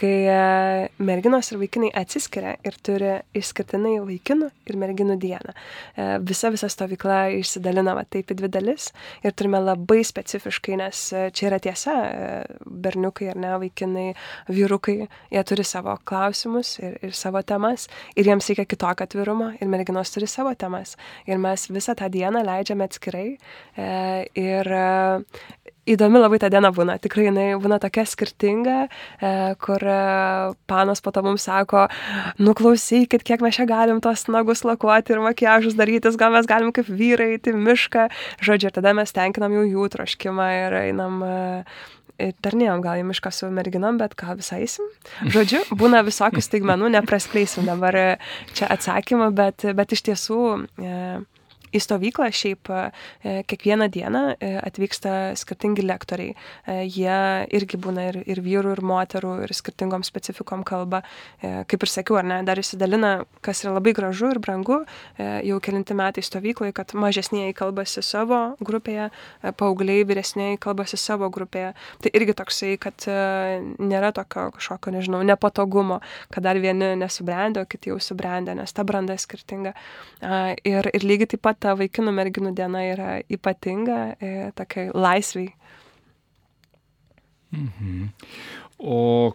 kai 0.00 0.24
e, 0.28 0.88
merginos 1.02 1.50
ir 1.52 1.58
vaikinai 1.60 1.90
atsiskiria 2.00 2.54
ir 2.66 2.76
turi 2.84 3.10
išskirtinai 3.36 3.98
vaikinų 4.06 4.48
ir 4.70 4.78
merginų 4.80 5.16
dieną. 5.20 5.52
E, 5.52 6.06
visa 6.26 6.50
visa 6.52 6.70
stovykla 6.72 7.18
išsidalina 7.40 7.94
va, 7.98 8.06
taip 8.08 8.32
į 8.32 8.38
dvi 8.40 8.50
dalis 8.52 8.90
ir 9.24 9.34
turime 9.36 9.60
labai 9.60 10.00
specifiškai, 10.06 10.78
nes 10.80 11.02
e, 11.12 11.26
čia 11.36 11.50
yra 11.50 11.60
tiesa, 11.62 11.96
berniukai 12.64 13.30
ar 13.34 13.40
ne, 13.40 13.52
vaikinai, 13.64 14.06
vyrukai, 14.48 14.96
jie 15.34 15.44
turi 15.48 15.66
savo 15.68 15.96
klausimus 16.08 16.76
ir, 16.80 16.96
ir 17.04 17.16
savo 17.16 17.42
temas 17.44 17.88
ir 18.16 18.30
jiems 18.30 18.48
reikia 18.50 18.68
kitokio 18.70 19.08
atvirumo 19.08 19.52
ir 19.60 19.70
merginos 19.70 20.14
turi 20.14 20.30
savo 20.30 20.54
temas. 20.58 20.96
Ir 21.28 21.40
mes 21.42 21.68
visą 21.70 21.96
tą 21.98 22.08
dieną 22.12 22.44
leidžiame 22.46 22.86
atskirai 22.88 23.26
ir 24.40 24.72
įdomi 25.88 26.20
labai 26.20 26.40
ta 26.42 26.50
diena 26.52 26.70
būna. 26.74 26.98
Tikrai 27.02 27.28
jinai 27.28 27.46
būna 27.60 27.80
tokia 27.82 28.04
skirtinga, 28.08 28.78
e, 28.86 29.32
kur 29.62 29.84
e, 29.84 30.00
panas 30.70 31.02
po 31.04 31.12
to 31.14 31.22
mums 31.24 31.46
sako, 31.48 31.86
nuklausykit, 32.40 33.24
kiek 33.26 33.44
mes 33.44 33.56
čia 33.56 33.66
galim 33.70 34.02
tos 34.04 34.26
nagus 34.28 34.64
lakuoti 34.66 35.14
ir 35.14 35.22
makiažus 35.24 35.78
darytis, 35.78 36.18
gal 36.20 36.34
mes 36.34 36.48
galim 36.50 36.74
kaip 36.76 36.90
vyrai 36.90 37.32
į 37.38 37.56
mišką. 37.56 38.08
Žodžiu, 38.44 38.70
ir 38.70 38.76
tada 38.76 38.94
mes 38.96 39.16
tenkinam 39.16 39.56
jau 39.56 39.64
jų 39.68 39.88
troškimą 39.96 40.50
ir 40.66 40.78
einam 40.84 41.24
e, 41.24 41.34
dar 42.44 42.56
neėjom 42.58 42.84
gal 42.84 43.00
į 43.00 43.08
mišką 43.08 43.32
su 43.32 43.50
merginom, 43.54 43.98
bet 44.00 44.14
ką 44.18 44.36
visai 44.40 44.62
eisim. 44.66 44.86
Žodžiu, 45.24 45.64
būna 45.80 46.04
visokių 46.06 46.44
staigmenų, 46.44 46.92
nepraskleisim 46.98 47.68
dabar 47.68 47.96
čia 48.52 48.68
atsakymą, 48.70 49.30
bet, 49.36 49.64
bet 49.76 49.96
iš 49.96 50.04
tiesų 50.10 50.40
e, 50.60 50.96
į 51.70 51.80
stovyklą 51.82 52.28
šiaip 52.34 52.70
e, 52.70 52.80
kiekvieną 53.48 53.88
dieną 53.92 54.22
e, 54.34 54.50
atvyksta 54.66 55.36
skirtingi 55.38 55.84
lektoriai. 55.86 56.34
E, 56.66 56.78
jie 56.86 57.18
irgi 57.56 57.78
būna 57.80 58.08
ir, 58.10 58.20
ir 58.30 58.42
vyrų, 58.44 58.74
ir 58.76 58.82
moterų, 58.86 59.34
ir 59.46 59.54
skirtingom 59.54 60.04
specifikom 60.06 60.64
kalba. 60.66 61.02
Kaip 61.40 61.84
ir 61.84 61.90
sakiau, 61.90 62.18
ar 62.20 62.26
ne, 62.26 62.38
dar 62.46 62.58
įsidalina, 62.60 63.24
kas 63.44 63.62
yra 63.64 63.74
labai 63.76 63.92
gražu 63.96 64.30
ir 64.34 64.40
brangu, 64.42 64.80
jau 65.18 65.58
kelinti 65.62 65.94
metai 65.96 66.22
stovykloje, 66.24 66.74
kad 66.76 66.92
mažesnėje 66.98 67.54
kalbasi 67.56 68.02
savo 68.04 68.38
grupėje, 68.64 69.08
paaugliai 69.60 70.04
vyresnėje 70.08 70.58
kalbasi 70.62 70.98
savo 71.00 71.30
grupėje. 71.32 71.72
Tai 72.04 72.12
irgi 72.16 72.36
toksai, 72.36 72.74
kad 72.82 73.06
nėra 73.80 74.12
tokio 74.16 74.48
kažkokio, 74.56 74.94
nežinau, 74.98 75.22
nepatogumo, 75.26 76.00
kad 76.32 76.46
dar 76.46 76.60
vieni 76.60 76.92
nesubrendę, 77.00 77.64
o 77.64 77.70
kiti 77.70 77.92
jau 77.92 78.00
subrendę, 78.02 78.54
nes 78.58 78.76
ta 78.76 78.84
branda 78.86 79.16
skirtinga. 79.20 79.74
Ir, 80.68 80.90
ir 80.92 81.06
lygiai 81.06 81.32
taip 81.34 81.44
pat 81.46 81.59
ta 81.60 81.74
vaikinų 81.78 82.14
merginų 82.16 82.54
diena 82.56 82.82
yra 82.88 83.10
ypatinga, 83.30 84.00
e, 84.16 84.32
tokiai 84.56 84.90
laisviai. 84.94 85.52
Mhm. 87.50 88.08
O 88.78 89.34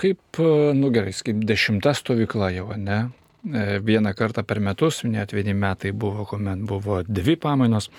kaip, 0.00 0.22
e, 0.38 0.72
nu 0.78 0.90
gerai, 0.94 1.12
kaip 1.12 1.44
dešimta 1.46 1.94
stovykla 1.96 2.52
jau, 2.56 2.72
ne? 2.76 3.00
E, 3.44 3.78
vieną 3.84 4.14
kartą 4.16 4.44
per 4.44 4.60
metus, 4.60 5.04
net 5.04 5.32
vieni 5.32 5.54
metai 5.56 5.92
buvo, 5.92 6.26
kuomet 6.28 6.60
buvo 6.68 7.02
dvi 7.06 7.36
pamainos. 7.40 7.90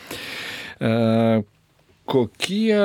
Kokie 2.11 2.77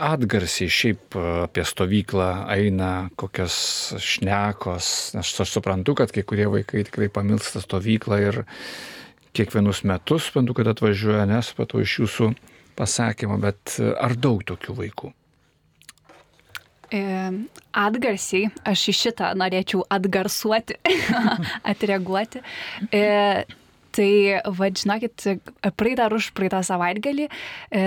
atgarsiai 0.00 0.72
šiaip 0.72 1.16
apie 1.44 1.62
stovyklą 1.68 2.28
eina, 2.54 3.10
kokios 3.20 3.56
šnekos, 4.00 4.86
aš, 5.20 5.32
aš 5.44 5.52
suprantu, 5.58 5.94
kad 6.00 6.10
kai 6.10 6.24
kurie 6.26 6.48
vaikai 6.50 6.86
tikrai 6.88 7.10
pamilsta 7.12 7.60
stovyklą 7.62 8.18
ir 8.24 8.40
kiekvienus 9.34 9.82
metus, 9.88 10.28
suprantu, 10.28 10.56
kad 10.58 10.70
atvažiuoja, 10.70 11.26
nes 11.30 11.50
patau 11.58 11.82
iš 11.82 11.98
jūsų 12.04 12.30
pasakymo, 12.78 13.38
bet 13.42 13.78
e, 13.78 13.90
ar 13.94 14.16
daug 14.18 14.44
tokių 14.46 14.76
vaikų? 14.78 15.10
E, 16.94 17.02
atgarsiai, 17.74 18.50
aš 18.66 18.88
į 18.92 18.96
šitą 19.00 19.32
norėčiau 19.38 19.82
atgarsuoti, 19.94 20.78
atreaguoti. 21.72 22.42
E, 22.94 23.04
tai, 23.94 24.10
vad, 24.58 24.78
žinokit, 24.78 25.26
praeitą 25.78 26.08
ar 26.08 26.16
už 26.16 26.32
praeitą 26.34 26.64
savaitgalį 26.66 27.28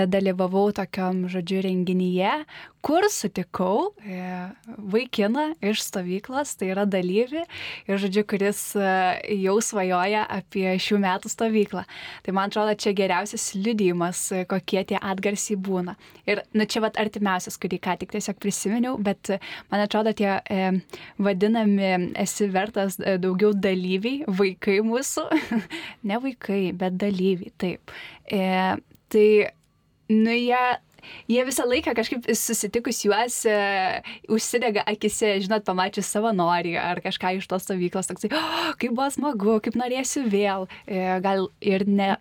dalyvavau 0.08 0.70
tokiam, 0.76 1.26
žodžiu, 1.28 1.60
renginyje, 1.66 2.32
kur 2.84 3.04
sutikau 3.10 3.90
e, 4.02 4.18
vaikiną 4.92 5.50
iš 5.64 5.82
stovyklos, 5.88 6.54
tai 6.58 6.70
yra 6.72 6.84
dalyvį, 6.88 7.42
ir 7.90 8.00
žodžiu, 8.00 8.24
kuris 8.28 8.60
e, 8.78 8.92
jau 9.42 9.56
svajoja 9.64 10.24
apie 10.38 10.66
šių 10.82 11.00
metų 11.02 11.32
stovyklą. 11.32 11.84
Tai 12.26 12.34
man 12.36 12.52
atrodo, 12.52 12.76
čia 12.78 12.94
geriausias 12.96 13.50
liudijimas, 13.58 14.22
e, 14.32 14.44
kokie 14.48 14.84
tie 14.92 15.00
atgarsiai 15.00 15.58
būna. 15.58 15.96
Ir, 16.28 16.42
nu, 16.54 16.68
čia 16.70 16.82
vat 16.84 16.98
artimiausias, 17.00 17.58
kurį 17.60 17.80
ką 17.84 17.98
tik 18.02 18.14
tiesiog 18.14 18.38
prisiminiau, 18.42 18.96
bet 19.02 19.34
man 19.72 19.84
atrodo, 19.84 20.14
tie 20.16 20.38
e, 20.38 20.72
vadinami 21.18 22.12
esi 22.18 22.48
vertas 22.52 22.98
daugiau 22.98 23.54
dalyviai, 23.56 24.24
vaikai 24.40 24.80
mūsų, 24.86 25.28
ne 26.08 26.22
vaikai, 26.24 26.68
bet 26.78 26.98
dalyviai, 27.00 27.54
taip. 27.58 27.96
E, 28.30 28.42
tai, 29.10 29.28
nu, 30.12 30.36
jie 30.36 30.66
jie 31.30 31.44
visą 31.46 31.66
laiką 31.68 31.94
kažkaip 31.96 32.26
susitikus 32.36 33.02
juos 33.04 33.40
e, 33.48 33.58
užsidega 34.32 34.84
akise, 34.88 35.34
žinot, 35.44 35.64
pamačius 35.66 36.10
savanorį 36.14 36.74
ar 36.80 37.02
kažką 37.04 37.36
iš 37.38 37.48
tos 37.50 37.66
stovyklos, 37.66 38.10
toksai, 38.10 38.32
oh, 38.36 38.72
kaip 38.80 38.94
buvo 38.96 39.08
smagu, 39.14 39.58
kaip 39.64 39.78
norėsiu 39.78 40.24
vėl. 40.30 40.68
E, 40.86 41.04
gal 41.24 41.48
ir 41.64 41.86
ne, 41.88 42.14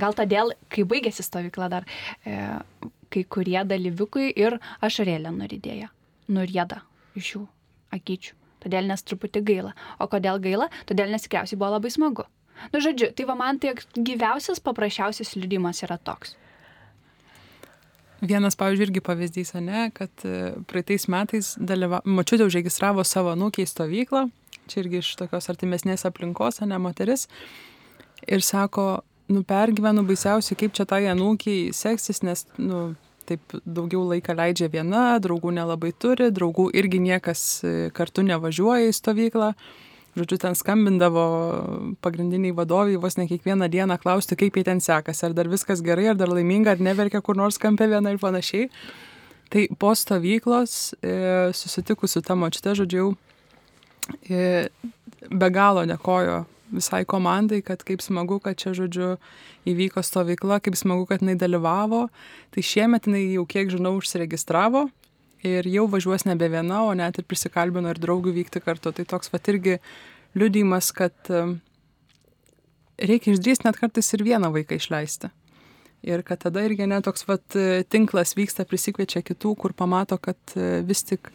gal 0.00 0.16
todėl, 0.16 0.54
kai 0.72 0.86
baigėsi 0.88 1.26
stovykla 1.26 1.70
dar, 1.72 1.88
e, 2.24 2.40
kai 3.12 3.24
kurie 3.24 3.60
dalyviukai 3.64 4.30
ir 4.36 4.58
ašarėlė 4.84 5.32
nuridėja, 5.34 5.92
nurieda 6.28 6.82
iš 7.18 7.36
jų 7.36 7.46
akyčių. 7.96 8.34
Todėl 8.58 8.88
nes 8.90 9.04
truputį 9.06 9.44
gaila. 9.46 9.76
O 10.02 10.08
kodėl 10.10 10.40
gaila? 10.42 10.66
Todėl 10.88 11.12
nes 11.12 11.22
tikriausiai 11.24 11.58
buvo 11.60 11.76
labai 11.76 11.92
smagu. 11.94 12.26
Nu, 12.72 12.82
žodžiu, 12.82 13.12
tai 13.14 13.26
va 13.28 13.36
man 13.38 13.60
tai 13.62 13.76
gyviausias, 13.94 14.58
paprasčiausias 14.64 15.36
liudimas 15.38 15.84
yra 15.86 15.98
toks. 16.02 16.34
Vienas, 18.20 18.56
pavyzdžiui, 18.58 18.88
irgi 18.88 19.02
pavyzdys, 19.04 19.52
ne, 19.62 19.88
kad 19.94 20.10
e, 20.26 20.52
praeitais 20.66 21.06
metais 21.12 21.52
dalyva... 21.62 22.00
mačiutė 22.02 22.48
užregistravo 22.48 23.04
savo 23.06 23.36
nukiai 23.38 23.68
stovyklą, 23.70 24.24
čia 24.66 24.80
irgi 24.82 24.98
iš 25.02 25.12
tokios 25.20 25.46
artimesnės 25.52 26.02
aplinkos, 26.08 26.58
ne 26.66 26.80
moteris, 26.82 27.28
ir 28.26 28.42
sako, 28.42 28.88
nu 29.30 29.44
pergyvenu 29.46 30.02
baisiausiai, 30.08 30.58
kaip 30.58 30.74
čia 30.74 30.88
tai 30.90 31.04
anūkiai 31.12 31.70
seksis, 31.76 32.24
nes, 32.26 32.42
nu, 32.58 32.88
taip 33.28 33.54
daugiau 33.62 34.02
laiką 34.10 34.34
leidžia 34.34 34.70
viena, 34.72 35.12
draugų 35.22 35.52
nelabai 35.54 35.92
turi, 35.94 36.32
draugų 36.34 36.72
irgi 36.80 36.98
niekas 37.04 37.44
e, 37.62 37.76
kartu 37.94 38.26
nevažiuoja 38.26 38.90
į 38.90 38.96
stovyklą 38.98 39.52
žodžiu, 40.18 40.38
ten 40.42 40.56
skambindavo 40.58 41.24
pagrindiniai 42.04 42.54
vadovai 42.56 42.98
vos 43.00 43.16
ne 43.18 43.28
kiekvieną 43.30 43.68
dieną 43.72 43.98
klausti, 44.02 44.36
kaip 44.38 44.58
jie 44.58 44.64
ten 44.66 44.82
sekasi, 44.84 45.26
ar 45.28 45.36
dar 45.36 45.48
viskas 45.50 45.82
gerai, 45.84 46.10
ar 46.12 46.18
dar 46.18 46.32
laiminga, 46.32 46.74
ar 46.74 46.82
neverkia 46.82 47.22
kur 47.24 47.38
nors 47.38 47.58
kampe 47.58 47.88
viena 47.90 48.12
ir 48.12 48.20
panašiai. 48.22 48.68
Tai 49.48 49.64
po 49.80 49.94
stovyklos 49.96 50.76
e, 51.00 51.14
susitikus 51.56 52.12
su 52.12 52.22
ta 52.22 52.36
močte, 52.36 52.74
žodžiu, 52.76 53.14
e, 54.28 54.68
be 55.30 55.50
galo 55.54 55.86
dėkojo 55.88 56.42
visai 56.68 57.04
komandai, 57.08 57.62
kad 57.64 57.80
kaip 57.86 58.04
smagu, 58.04 58.36
kad 58.44 58.58
čia, 58.60 58.74
žodžiu, 58.76 59.14
įvyko 59.68 60.04
stovykla, 60.04 60.60
kaip 60.60 60.76
smagu, 60.76 61.06
kad 61.08 61.24
jinai 61.24 61.38
dalyvavo. 61.40 62.08
Tai 62.52 62.64
šiemet 62.64 63.08
jinai 63.08 63.24
jau, 63.32 63.46
kiek 63.48 63.72
žinau, 63.72 63.96
užsiregistravo 64.02 64.90
ir 65.46 65.68
jau 65.70 65.86
važiuos 65.90 66.26
nebe 66.26 66.48
viena, 66.50 66.82
o 66.86 66.94
net 66.98 67.18
ir 67.18 67.26
prisikalbino 67.28 67.92
ir 67.92 68.00
draugų 68.02 68.34
vykti 68.36 68.62
kartu. 68.64 68.92
Tai 68.92 69.04
toks 69.08 69.32
va 69.32 69.40
irgi 69.52 69.78
liudimas, 70.38 70.90
kad 70.92 71.14
reikia 72.98 73.34
išdrįsti 73.34 73.68
net 73.68 73.78
kartais 73.78 74.12
ir 74.14 74.24
vieną 74.26 74.50
vaiką 74.54 74.78
išleisti. 74.78 75.30
Ir 76.06 76.22
kad 76.22 76.44
tada 76.44 76.62
irgi 76.62 76.86
net 76.86 77.06
toks 77.06 77.26
vat, 77.26 77.56
tinklas 77.90 78.36
vyksta, 78.38 78.66
prisikviečia 78.68 79.22
kitų, 79.26 79.56
kur 79.58 79.74
pamato, 79.74 80.18
kad 80.18 80.38
vis 80.86 81.02
tik 81.06 81.32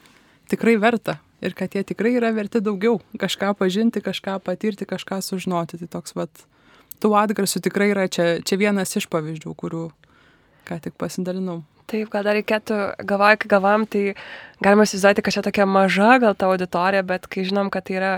tikrai 0.51 0.77
verta. 0.79 1.19
Ir 1.43 1.55
kad 1.57 1.75
jie 1.75 1.83
tikrai 1.83 2.13
yra 2.15 2.29
verti 2.31 2.61
daugiau. 2.63 3.01
Kažką 3.19 3.51
pažinti, 3.59 3.99
kažką 4.03 4.37
patirti, 4.43 4.87
kažką 4.87 5.19
sužinoti. 5.19 5.81
Tai 5.81 5.89
toks 5.97 6.15
vat, 6.15 6.45
tų 7.03 7.11
atgarsių 7.19 7.59
tikrai 7.65 7.89
yra 7.91 8.07
čia, 8.07 8.37
čia 8.47 8.59
vienas 8.61 8.95
iš 8.95 9.09
pavyzdžių, 9.11 9.51
kurių 9.59 9.83
ką 10.69 10.79
tik 10.85 10.95
pasidalinau. 10.95 11.59
Taip, 11.93 12.09
gal 12.09 12.25
dar 12.25 12.33
reikėtų, 12.33 12.77
galvoju, 13.05 13.37
kai 13.43 13.49
galvam, 13.51 13.83
tai 13.85 14.15
galima 14.65 14.87
įsivaizduoti, 14.87 15.21
kad 15.25 15.35
čia 15.35 15.43
tokia 15.45 15.67
maža 15.69 16.15
gal 16.23 16.33
ta 16.33 16.47
auditorija, 16.49 17.03
bet 17.05 17.27
kai 17.29 17.43
žinom, 17.45 17.69
kad 17.73 17.85
tai 17.85 17.99
yra 17.99 18.13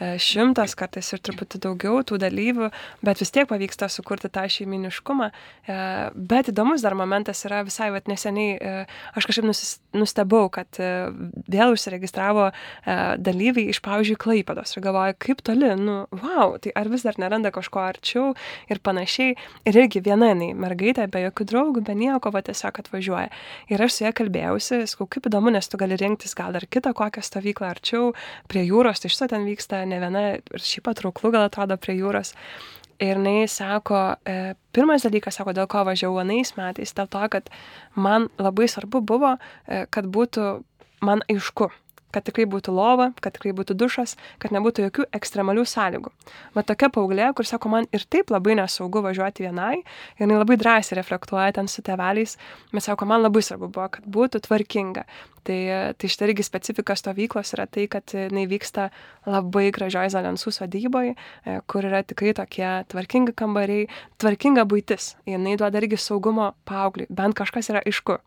šimtas, 0.00 0.74
kartais 0.78 1.12
ir 1.12 1.20
truputį 1.24 1.60
daugiau 1.66 2.00
tų 2.06 2.18
dalyvių, 2.22 2.70
bet 3.04 3.20
vis 3.20 3.32
tiek 3.34 3.48
pavyksta 3.50 3.88
sukurti 3.92 4.30
tą 4.32 4.46
šeiminiškumą. 4.50 5.30
E, 5.30 5.78
bet 6.14 6.48
įdomus 6.52 6.84
dar 6.84 6.96
momentas 6.96 7.44
yra 7.48 7.60
visai, 7.66 7.90
vat 7.92 8.08
neseniai, 8.08 8.56
e, 8.56 8.72
aš 9.18 9.28
kažkaip 9.28 9.48
nustebau, 9.96 10.46
kad 10.52 10.78
vėl 10.80 11.74
užsiregistravo 11.74 12.50
dalyviai 13.20 13.70
iš, 13.72 13.80
pavyzdžiui, 13.84 14.18
Klaipados 14.20 14.76
ir 14.76 14.84
galvoju, 14.84 15.16
kaip 15.22 15.42
toli, 15.46 15.70
nu, 15.80 16.04
wow, 16.14 16.56
tai 16.62 16.72
ar 16.78 16.90
vis 16.92 17.04
dar 17.06 17.18
neranda 17.20 17.50
kažko 17.54 17.82
arčiau 17.82 18.32
ir 18.70 18.80
panašiai. 18.84 19.36
Ir 19.68 19.78
irgi 19.82 20.02
viena 20.04 20.30
jinai, 20.30 20.52
mergaitė, 20.58 21.06
be 21.10 21.24
jokių 21.26 21.46
draugų, 21.50 21.84
be 21.86 21.96
nieko, 21.98 22.32
va 22.32 22.42
tiesiog 22.46 22.80
atvažiuoja. 22.84 23.28
Ir 23.72 23.84
aš 23.84 23.98
su 23.98 24.04
ja 24.06 24.14
kalbėjausi, 24.16 24.82
sakau, 24.90 25.08
kaip 25.10 25.28
įdomu, 25.30 25.52
nes 25.54 25.68
tu 25.68 25.80
gali 25.80 25.98
rinktis 26.00 26.36
gal 26.38 26.54
dar 26.56 26.66
kitą 26.70 26.94
kokią 26.96 27.24
stovyklą 27.26 27.70
arčiau, 27.74 28.12
prie 28.50 28.64
jūros, 28.68 29.02
tai 29.02 29.12
šito 29.12 29.30
ten 29.34 29.46
vyksta 29.48 29.82
ne 29.90 30.00
viena 30.02 30.24
ir 30.36 30.64
šiaip 30.64 30.86
patrauklu 30.88 31.32
gal 31.34 31.48
atrodo 31.48 31.76
prie 31.80 31.98
jūros. 31.98 32.34
Ir 33.00 33.16
jinai 33.16 33.48
sako, 33.48 34.00
e, 34.28 34.54
pirmas 34.76 35.06
dalykas, 35.06 35.38
sako, 35.38 35.54
dėl 35.56 35.68
ko 35.72 35.86
važiavau 35.88 36.20
anais 36.20 36.52
metais, 36.58 36.92
dėl 36.96 37.08
to, 37.08 37.22
kad 37.32 37.46
man 37.96 38.28
labai 38.36 38.68
svarbu 38.68 39.00
buvo, 39.08 39.36
e, 39.64 39.86
kad 39.88 40.08
būtų 40.12 40.50
man 41.06 41.24
aišku, 41.32 41.70
kad 42.14 42.26
tikrai 42.26 42.46
būtų 42.50 42.74
lova, 42.74 43.10
kad 43.22 43.36
tikrai 43.36 43.52
būtų 43.56 43.76
dušas, 43.78 44.16
kad 44.42 44.54
nebūtų 44.54 44.86
jokių 44.88 45.08
ekstremalių 45.16 45.64
sąlygų. 45.68 46.12
Va 46.56 46.64
tokia 46.66 46.90
paauglė, 46.92 47.30
kur 47.36 47.48
sako, 47.48 47.72
man 47.72 47.88
ir 47.94 48.04
taip 48.10 48.32
labai 48.34 48.56
nesaugu 48.58 49.02
važiuoti 49.04 49.46
vienai, 49.46 49.80
ir 50.18 50.26
jinai 50.26 50.40
labai 50.40 50.58
drąsiai 50.60 50.98
reflektuoja 50.98 51.52
ten 51.56 51.70
su 51.70 51.84
teveliais, 51.86 52.36
bet 52.72 52.86
sako, 52.86 53.08
man 53.10 53.24
labai 53.24 53.42
svarbu 53.46 53.70
buvo, 53.70 53.90
kad 53.96 54.06
būtų 54.06 54.42
tvarkinga. 54.46 55.06
Tai, 55.40 55.60
tai 55.96 56.08
štai 56.12 56.26
irgi 56.28 56.44
specifika 56.44 56.92
stovyklos 56.98 57.54
yra 57.56 57.64
tai, 57.64 57.86
kad 57.88 58.12
jinai 58.12 58.44
vyksta 58.50 58.90
labai 59.24 59.70
gražioj 59.72 60.12
Zalensų 60.12 60.52
sodyboje, 60.52 61.14
kur 61.70 61.88
yra 61.88 62.02
tikrai 62.04 62.34
tokie 62.36 62.68
tvarkingi 62.92 63.32
kambariai, 63.36 63.88
tvarkinga 64.20 64.66
būtis. 64.68 65.14
Jinai 65.30 65.56
duoda 65.60 65.80
irgi 65.80 65.96
saugumo 65.96 66.52
paaugliui, 66.68 67.08
bent 67.08 67.38
kažkas 67.40 67.72
yra 67.72 67.80
aišku. 67.88 68.20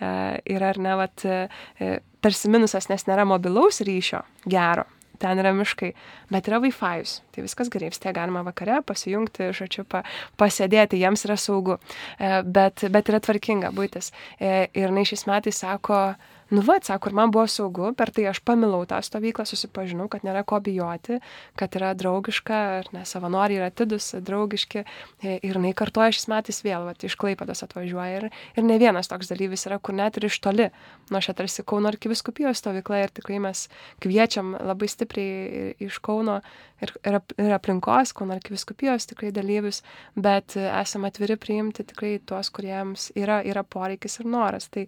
E, 0.00 0.10
yra 0.54 0.72
ar 0.72 0.80
ne, 0.82 0.96
vat, 1.00 1.24
e, 1.24 1.94
tarsi 2.24 2.50
minusas, 2.52 2.88
nes 2.90 3.06
nėra 3.08 3.26
mobilaus 3.28 3.82
ryšio 3.84 4.22
gero, 4.50 4.86
ten 5.22 5.40
yra 5.40 5.54
miškai, 5.56 5.92
bet 6.34 6.50
yra 6.50 6.60
Wi-Fi, 6.64 7.04
tai 7.34 7.44
viskas 7.46 7.70
gerai, 7.72 7.90
vis 7.94 8.02
tiek 8.02 8.14
galima 8.16 8.44
vakare 8.46 8.80
pasijungti, 8.86 9.52
žodžiu, 9.56 9.86
pa, 9.88 10.02
pasėdėti, 10.40 11.00
jiems 11.00 11.26
yra 11.28 11.38
saugu, 11.40 11.78
e, 12.18 12.36
bet, 12.44 12.86
bet 12.92 13.12
yra 13.12 13.22
tvarkinga 13.24 13.72
būtis. 13.74 14.12
Ir 14.40 14.94
na, 14.94 15.06
šiais 15.06 15.26
metais 15.30 15.62
sako, 15.64 16.04
nu 16.50 16.60
va, 16.64 16.76
sako, 16.82 17.10
ir 17.10 17.16
man 17.16 17.32
buvo 17.32 17.46
saugu, 17.50 17.90
per 17.96 18.10
tai 18.14 18.26
aš 18.30 18.40
pamilau 18.44 18.82
tą 18.88 18.98
stovyklą, 19.04 19.46
susipažinau, 19.48 20.08
kad 20.12 20.24
nėra 20.26 20.44
ko 20.46 20.60
bijoti, 20.64 21.20
kad 21.58 21.76
yra 21.78 21.92
draugiška, 21.98 22.60
ar 22.80 22.90
ne, 22.94 23.04
savanoriai 23.08 23.60
yra 23.62 23.70
atidus, 23.72 24.10
draugiški. 24.24 24.84
E, 25.22 25.38
ir 25.40 25.58
jinai 25.58 25.72
kartuoja 25.76 26.14
šis 26.14 26.28
metais 26.32 26.60
vėl, 26.66 26.86
va, 26.88 26.94
iš 26.94 27.16
Klaipados 27.20 27.64
atvažiuoja. 27.66 28.20
Ir, 28.20 28.28
ir 28.58 28.66
ne 28.66 28.78
vienas 28.82 29.10
toks 29.10 29.30
dalyvis 29.32 29.66
yra, 29.68 29.80
kur 29.80 29.96
net 29.96 30.20
ir 30.20 30.28
iš 30.28 30.38
toli, 30.44 30.68
nuo 31.10 31.22
šia 31.24 31.36
tarsi 31.38 31.64
Kauno 31.66 31.90
arkiviskupijos 31.92 32.60
stovykla 32.62 33.04
ir 33.04 33.14
tikrai 33.14 33.40
mes 33.42 33.66
kviečiam 34.04 34.54
labai 34.60 34.88
stipriai 34.90 35.74
iš 35.84 36.00
Kauno 36.04 36.40
ir, 36.84 36.94
ir, 37.04 37.20
ir 37.40 37.54
aplinkos, 37.56 38.14
Kauno 38.16 38.36
arkiviskupijos 38.36 39.08
tikrai 39.10 39.32
dalyvius, 39.34 39.82
bet 40.16 40.58
esame 40.60 41.10
atviri 41.10 41.38
priimti 41.40 41.86
tikrai 41.88 42.18
tuos, 42.26 42.52
kuriems 42.54 43.10
yra, 43.18 43.40
yra 43.46 43.64
poreikis 43.64 44.20
ir 44.20 44.28
noras. 44.30 44.68
Tai, 44.72 44.86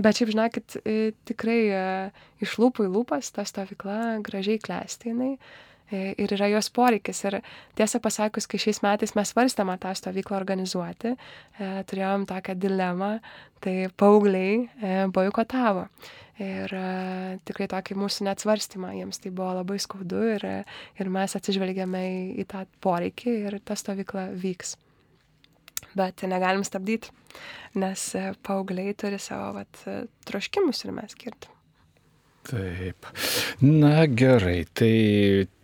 Bet 0.00 0.16
šiaip 0.16 0.30
žinokit, 0.32 0.78
tikrai 1.28 1.58
e, 1.68 1.82
iš 2.40 2.56
lūpų 2.62 2.86
į 2.86 2.92
lūpas 2.94 3.28
ta 3.36 3.44
stovykla 3.44 4.22
gražiai 4.24 4.56
klesti 4.62 5.10
jinai 5.10 5.34
e, 5.36 6.14
ir 6.16 6.32
yra 6.32 6.48
jos 6.48 6.70
poreikis. 6.72 7.20
Ir 7.28 7.42
tiesą 7.76 8.00
pasakius, 8.00 8.48
kai 8.48 8.60
šiais 8.62 8.80
metais 8.84 9.12
mes 9.18 9.32
svarstėme 9.34 9.76
tą 9.82 9.92
stovyklą 9.98 10.38
organizuoti, 10.40 11.12
e, 11.12 11.70
turėjom 11.90 12.24
tokią 12.30 12.56
dilemą, 12.62 13.12
tai 13.60 13.74
paaugliai 14.00 15.10
boikotavo. 15.12 15.84
Ir 16.42 16.72
tikrai 17.46 17.68
tokį 17.70 17.98
mūsų 18.00 18.24
net 18.26 18.40
svarstymą, 18.40 18.94
jiems 18.96 19.20
tai 19.20 19.30
buvo 19.30 19.50
labai 19.58 19.76
skaudu 19.82 20.22
ir, 20.32 20.46
ir 20.96 21.12
mes 21.12 21.36
atsižvelgėme 21.36 22.00
į, 22.08 22.16
į 22.40 22.48
tą 22.48 22.64
poreikį 22.82 23.36
ir 23.44 23.58
ta 23.60 23.76
stovykla 23.78 24.30
vyks 24.40 24.72
bet 25.98 26.24
negalim 26.28 26.64
stabdyti, 26.66 27.12
nes 27.78 28.04
e, 28.18 28.28
paaugliai 28.46 28.94
turi 28.98 29.18
savo 29.22 29.52
vat, 29.58 29.82
e, 29.86 30.04
troškimus 30.28 30.84
ir 30.86 30.94
mes 30.96 31.16
girdim. 31.18 31.50
Taip. 32.48 33.06
Na 33.62 34.06
gerai, 34.10 34.64
tai 34.74 34.94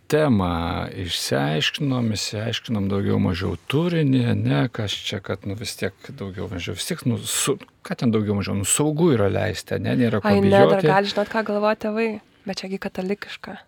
temą 0.09 0.87
išsiaiškinom, 1.03 2.07
išsiaiškinom 2.15 2.87
daugiau 2.89 3.19
mažiau 3.21 3.57
turinį, 3.69 4.23
ne, 4.39 4.61
kas 4.73 4.95
čia, 5.05 5.19
kad 5.23 5.45
nu, 5.49 5.57
vis 5.59 5.75
tiek 5.79 6.09
daugiau 6.09 6.47
mažiau, 6.51 6.77
vis 6.77 6.87
tiek, 6.89 7.03
nu, 7.09 7.19
su, 7.21 7.57
ką 7.85 7.99
ten 7.99 8.13
daugiau 8.15 8.37
mažiau, 8.39 8.57
nu, 8.57 8.65
saugu 8.67 9.11
yra 9.13 9.29
leisti, 9.31 9.77
ne, 9.83 9.93
nėra 9.99 10.23
ko. 10.23 10.31
Ai, 10.31 10.41
ne, 10.45 10.49
dar 10.55 10.85
gali 10.85 11.11
žinot, 11.11 11.29
ką 11.29 11.43
galvoja 11.51 11.77
tėvai, 11.85 12.07
bet 12.47 12.63
čiagi 12.63 12.81
katalikiška. 12.81 13.59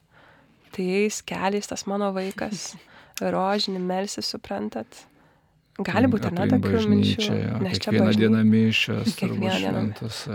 Tai 0.72 0.88
eis 1.02 1.20
keliais 1.28 1.68
tas 1.68 1.86
mano 1.92 2.10
vaikas, 2.16 2.72
rožinį 3.22 3.84
melsi, 3.84 4.24
suprantat. 4.26 5.04
Gali 5.80 6.10
būti, 6.12 6.28
ar 6.28 6.36
ne, 6.36 6.48
tokių 6.52 6.82
minčių. 6.92 7.36
Nes 7.64 7.80
čia 7.80 7.92
kiekvieną 7.94 8.16
dieną 8.20 8.42
mišęs. 8.48 9.14
Kiekvieną 9.20 9.60
dieną. 9.64 9.84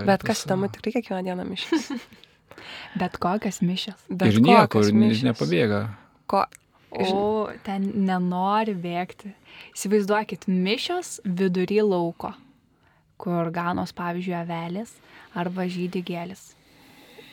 Bet 0.09 0.25
kas 0.27 0.45
įdomu, 0.47 0.71
tikrai 0.73 0.95
kiekvieną 0.97 1.23
dieną 1.29 1.45
mišęs. 1.51 1.91
Bet 3.01 3.19
kokias 3.21 3.61
mišęs. 3.63 4.07
Bet 4.09 4.33
ir 4.33 4.41
niekur 4.43 4.89
nepabėga. 4.97 5.83
Ko? 6.31 6.47
O, 6.97 7.51
ten 7.67 7.91
nenori 8.07 8.73
bėgti. 8.79 9.35
Įsivaizduokit, 9.77 10.47
mišios 10.49 11.19
vidury 11.25 11.83
lauko, 11.85 12.33
kur 13.21 13.51
ganos, 13.53 13.93
pavyzdžiui, 13.97 14.37
avelės 14.39 14.95
arba 15.37 15.67
žydį 15.69 16.03
gėlis. 16.07 16.47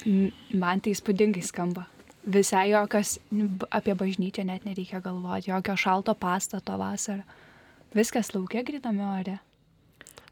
Man 0.05 0.83
tai 0.83 0.91
įspūdingai 0.91 1.43
skamba. 1.45 1.87
Visai 2.23 2.69
jokios, 2.71 3.17
apie 3.71 3.95
bažnyčią 3.99 4.45
net 4.47 4.67
nereikia 4.67 4.99
galvoti, 5.03 5.51
jokio 5.51 5.75
šalto 5.79 6.15
pastato 6.15 6.75
vasarą. 6.79 7.23
Viskas 7.93 8.33
laukia 8.33 8.63
gritame 8.65 9.05
ore. 9.05 9.39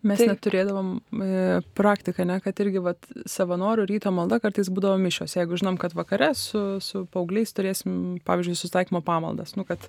Mes 0.02 0.18
Taip. 0.18 0.32
neturėdavom 0.32 0.96
e, 0.98 1.34
praktiką, 1.78 2.26
ne, 2.26 2.40
kad 2.42 2.58
irgi 2.64 2.82
vat, 2.82 3.06
savanorių 3.30 3.86
ryto 3.86 4.10
malda 4.14 4.40
kartais 4.42 4.72
būdavo 4.74 4.98
mišos. 5.02 5.36
Jeigu 5.38 5.60
žinom, 5.62 5.78
kad 5.82 5.94
vakare 5.94 6.32
su, 6.38 6.80
su 6.82 7.04
paaugliais 7.14 7.54
turėsim, 7.54 8.18
pavyzdžiui, 8.26 8.58
sustaikymo 8.58 9.04
pamaldas, 9.06 9.54
nu, 9.60 9.66
kad 9.68 9.86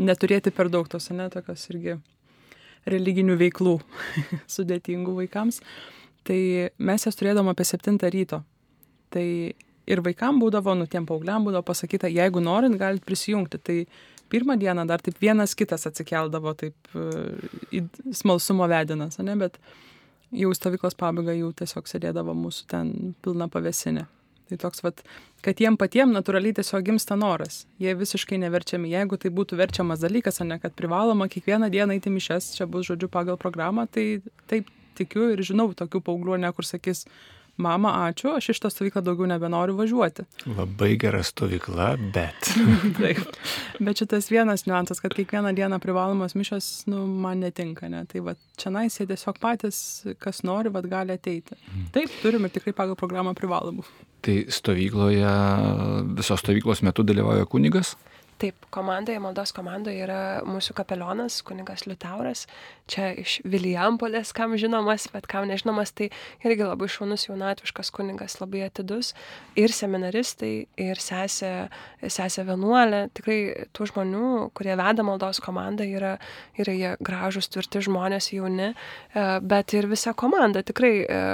neturėti 0.00 0.52
per 0.54 0.72
daug 0.72 0.88
tos, 0.88 1.10
ne, 1.12 1.28
tokios 1.32 1.66
irgi 1.74 1.98
religinių 2.88 3.36
veiklų 3.42 3.76
sudėtingų 4.56 5.18
vaikams, 5.18 5.60
tai 6.24 6.40
mes 6.80 7.04
jas 7.04 7.20
turėdavom 7.20 7.52
apie 7.52 7.68
7 7.68 8.00
ryto. 8.16 8.40
Tai 9.12 9.26
ir 9.90 10.02
vaikam 10.06 10.40
būdavo, 10.40 10.72
nu, 10.78 10.88
tiem 10.88 11.04
paaugliam 11.08 11.44
būdavo 11.44 11.66
pasakyta, 11.68 12.08
jeigu 12.08 12.40
norint, 12.40 12.80
galit 12.80 13.04
prisijungti. 13.04 13.60
Tai 13.60 13.78
pirmą 14.30 14.56
dieną 14.60 14.86
dar 14.88 15.02
taip 15.04 15.18
vienas 15.22 15.56
kitas 15.58 15.86
atsikeldavo 15.90 16.54
taip 16.58 16.94
e, 16.94 17.06
į 17.74 17.84
smalsumo 18.22 18.68
vedinas, 18.70 19.18
ne, 19.22 19.36
bet 19.40 19.58
jau 20.30 20.52
stovyklos 20.54 20.96
pabaiga 20.98 21.34
jau 21.36 21.50
tiesiog 21.56 21.90
sėdėdavo 21.90 22.34
mūsų 22.38 22.66
ten 22.70 22.94
pilna 23.24 23.50
pavesinė. 23.50 24.06
Tai 24.50 24.56
toks, 24.58 24.82
vat, 24.82 25.02
kad 25.46 25.60
jiem 25.62 25.76
patiem 25.78 26.10
natūraliai 26.10 26.56
tiesiog 26.58 26.82
gimsta 26.88 27.14
noras. 27.18 27.62
Jie 27.78 27.92
visiškai 27.94 28.38
neverčiami. 28.42 28.90
Jeigu 28.90 29.18
tai 29.22 29.30
būtų 29.34 29.58
verčiamas 29.60 30.02
dalykas, 30.02 30.40
o 30.42 30.46
ne 30.48 30.58
kad 30.58 30.74
privaloma 30.74 31.28
kiekvieną 31.30 31.68
dieną 31.70 31.94
eiti 31.94 32.10
mišes, 32.10 32.56
čia 32.56 32.66
bus 32.66 32.88
žodžiu 32.88 33.06
pagal 33.12 33.38
programą, 33.38 33.86
tai 33.86 34.24
taip 34.50 34.72
tikiu 34.98 35.28
ir 35.36 35.44
žinau 35.46 35.68
tokių 35.78 36.02
paauglių, 36.08 36.40
ne 36.42 36.50
kur 36.56 36.66
sakys, 36.66 37.04
mama, 37.62 37.92
ačiū, 38.08 38.34
aš 38.38 38.50
iš 38.54 38.60
tą 38.64 38.70
stovyklą 38.72 39.02
daugiau 39.04 39.28
nebenoriu 39.30 39.76
važiuoti. 39.78 40.26
Labai 40.56 40.94
gera 41.00 41.22
stovykla, 41.26 41.92
bet. 42.14 42.52
Taip. 42.98 43.22
Bet 43.78 44.02
šitas 44.02 44.30
vienas 44.32 44.66
niuansas, 44.68 45.02
kad 45.02 45.14
kiekvieną 45.16 45.54
dieną 45.56 45.80
privalomas 45.82 46.36
mišas, 46.38 46.70
nu, 46.90 47.04
man 47.06 47.44
netinka, 47.44 47.88
ne? 47.92 48.04
Tai 48.10 48.24
va, 48.26 48.36
čia 48.60 48.72
nais 48.74 48.96
jie 48.98 49.08
tiesiog 49.10 49.40
patys, 49.42 49.80
kas 50.22 50.42
nori, 50.46 50.72
va, 50.72 50.82
gali 50.84 51.16
ateiti. 51.16 51.58
Taip, 51.94 52.12
turim 52.24 52.46
ir 52.48 52.54
tikrai 52.54 52.76
pagal 52.76 52.98
programą 53.00 53.36
privalomų. 53.38 53.86
Tai 54.20 54.36
stovykloje, 54.52 55.34
visos 56.18 56.42
stovyklos 56.42 56.82
metu 56.84 57.04
dalyvauja 57.06 57.46
kunigas? 57.48 57.94
Taip, 58.40 58.56
komandoje, 58.72 59.20
maldos 59.20 59.50
komandoje 59.52 60.00
yra 60.00 60.40
mūsų 60.48 60.72
kapelionas, 60.78 61.42
kunigas 61.44 61.82
Liutauras, 61.84 62.46
čia 62.88 63.10
iš 63.20 63.34
Vilijampolės, 63.44 64.30
kam 64.32 64.54
žinomas, 64.56 65.04
bet 65.12 65.28
kam 65.28 65.44
nežinomas, 65.50 65.92
tai 65.92 66.08
irgi 66.46 66.64
labai 66.64 66.88
šaunus 66.88 67.26
jaunatviškas 67.26 67.92
kunigas, 67.92 68.38
labai 68.40 68.62
atidus, 68.64 69.12
ir 69.60 69.74
seminaristai, 69.76 70.54
ir 70.80 71.02
sesė, 71.04 71.52
sesė 72.00 72.46
vienuolė, 72.48 73.02
tikrai 73.12 73.38
tų 73.76 73.90
žmonių, 73.92 74.32
kurie 74.56 74.72
veda 74.80 75.04
maldos 75.04 75.42
komandą, 75.44 75.84
yra, 75.84 76.16
yra 76.56 76.78
jie 76.78 76.96
gražus, 77.04 77.52
tvirti 77.52 77.84
žmonės, 77.90 78.32
jauni, 78.32 78.72
e, 78.72 79.30
bet 79.52 79.76
ir 79.76 79.90
visa 79.92 80.16
komanda, 80.16 80.64
tikrai 80.64 80.94
e, 81.04 81.24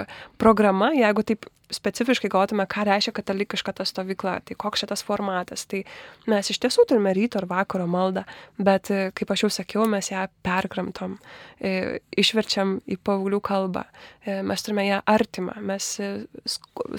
programa, 0.43 0.91
jeigu 0.99 1.23
taip 1.31 1.47
specifiškai 1.73 2.31
galvotume, 2.31 2.67
ką 2.71 2.85
reiškia 2.87 3.12
katalikiška 3.17 3.75
ta 3.77 3.87
stovykla, 3.89 4.39
tai 4.47 4.57
koks 4.59 4.85
šitas 4.85 5.03
formatas. 5.07 5.67
Tai 5.71 5.83
mes 6.31 6.51
iš 6.53 6.61
tiesų 6.62 6.87
turime 6.91 7.14
ryto 7.17 7.41
ir 7.43 7.49
vakaro 7.51 7.89
maldą, 7.91 8.23
bet, 8.59 8.91
e, 8.91 9.11
kaip 9.17 9.33
aš 9.35 9.47
jau 9.47 9.53
sakiau, 9.59 9.87
mes 9.91 10.11
ją 10.12 10.27
perkramtom, 10.47 11.19
e, 11.61 12.01
išverčiam 12.17 12.79
į 12.87 12.99
paauglių 13.03 13.41
kalbą, 13.43 13.87
e, 14.25 14.43
mes 14.47 14.62
turime 14.62 14.87
ją 14.87 15.01
artimą, 15.07 15.59
mes 15.61 15.97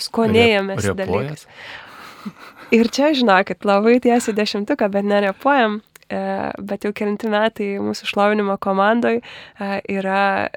skonėjamės 0.08 0.92
dalykais. 0.96 1.48
Ir 2.76 2.90
čia, 2.92 3.14
žinokit, 3.16 3.64
labai 3.64 4.02
tiesiai 4.04 4.36
dešimtuką, 4.36 4.90
bet 4.92 5.06
nerepuojam, 5.08 5.80
bet 6.60 6.84
jau 6.84 6.92
kelinti 6.96 7.28
metai 7.28 7.68
mūsų 7.84 8.08
šlovinimo 8.08 8.56
komandoje 8.64 9.20
yra 9.92 10.48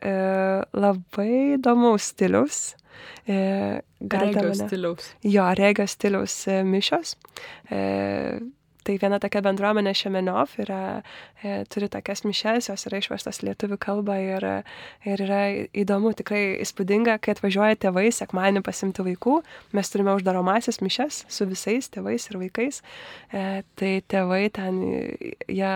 labai 0.70 1.56
įdomaus 1.56 2.11
stilius 2.12 2.61
regio 3.26 4.55
stiliaus. 4.55 5.11
Jo, 5.24 5.48
regio 5.55 5.86
stiliaus 5.86 6.36
e, 6.48 6.62
mišios. 6.64 7.16
E, 7.70 7.80
tai 8.91 8.99
viena 8.99 9.20
tokia 9.22 9.43
bendruomenė 9.45 9.93
Šemeniov 9.95 10.57
yra, 10.64 10.80
e, 11.45 11.62
turi 11.70 11.86
tokias 11.93 12.24
mišes, 12.26 12.70
jos 12.70 12.86
yra 12.88 12.99
išverstos 12.99 13.41
lietuvių 13.47 13.78
kalba 13.80 14.16
ir, 14.18 14.47
ir 15.07 15.22
yra 15.26 15.41
įdomu, 15.70 16.12
tikrai 16.18 16.59
įspūdinga, 16.64 17.18
kai 17.22 17.36
atvažiuoja 17.36 17.78
tėvai 17.84 18.09
sekmanį 18.14 18.64
pasimti 18.66 19.05
vaikų, 19.07 19.36
mes 19.76 19.93
turime 19.93 20.14
uždaromasis 20.18 20.80
mišes 20.82 21.24
su 21.30 21.47
visais 21.51 21.91
tėvais 21.93 22.26
ir 22.32 22.41
vaikais, 22.41 22.80
e, 23.30 23.62
tai 23.78 23.93
tėvai 24.11 24.43
ten, 24.59 24.82
jie 25.47 25.72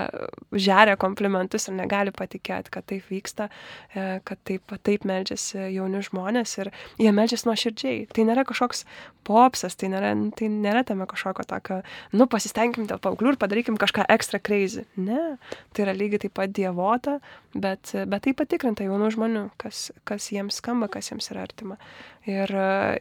žeria 0.67 0.99
komplimentus 1.01 1.69
ir 1.69 1.79
negali 1.79 2.15
patikėti, 2.15 2.73
kad 2.75 2.89
taip 2.91 3.07
vyksta, 3.12 3.51
e, 3.95 4.19
kad 4.27 4.43
taip, 4.49 4.75
taip 4.83 5.07
meldžiasi 5.07 5.71
jauni 5.77 6.03
žmonės 6.05 6.59
ir 6.59 6.73
jie 6.99 7.15
meldžiasi 7.15 7.49
nuo 7.49 7.59
širdžiai. 7.59 8.05
Tai 8.11 8.27
nėra 8.27 8.47
kažkoks 8.49 8.85
popsas, 9.25 9.79
tai 9.79 9.91
nėra, 9.93 10.12
tai 10.37 10.51
nėra 10.53 10.85
tame 10.87 11.07
kažkokio 11.09 11.47
tokio, 11.49 11.81
nu 12.12 12.27
pasistengim 12.31 12.89
dėl 12.91 13.01
paauglių 13.05 13.34
ir 13.34 13.40
padarykim 13.40 13.78
kažką 13.80 14.07
ekstra 14.14 14.40
crazy. 14.42 14.86
Ne, 14.96 15.36
tai 15.74 15.86
yra 15.86 15.94
lygiai 15.96 16.24
taip 16.24 16.34
pat 16.38 16.55
dievota, 16.57 17.18
bet, 17.55 17.94
bet 18.11 18.26
tai 18.26 18.34
patikrinta 18.36 18.86
jaunų 18.86 19.12
žmonių, 19.14 19.44
kas, 19.61 19.88
kas 20.09 20.30
jiems 20.34 20.61
skamba, 20.62 20.90
kas 20.92 21.12
jiems 21.12 21.30
yra 21.34 21.44
artima. 21.46 21.78
Ir, 22.25 22.49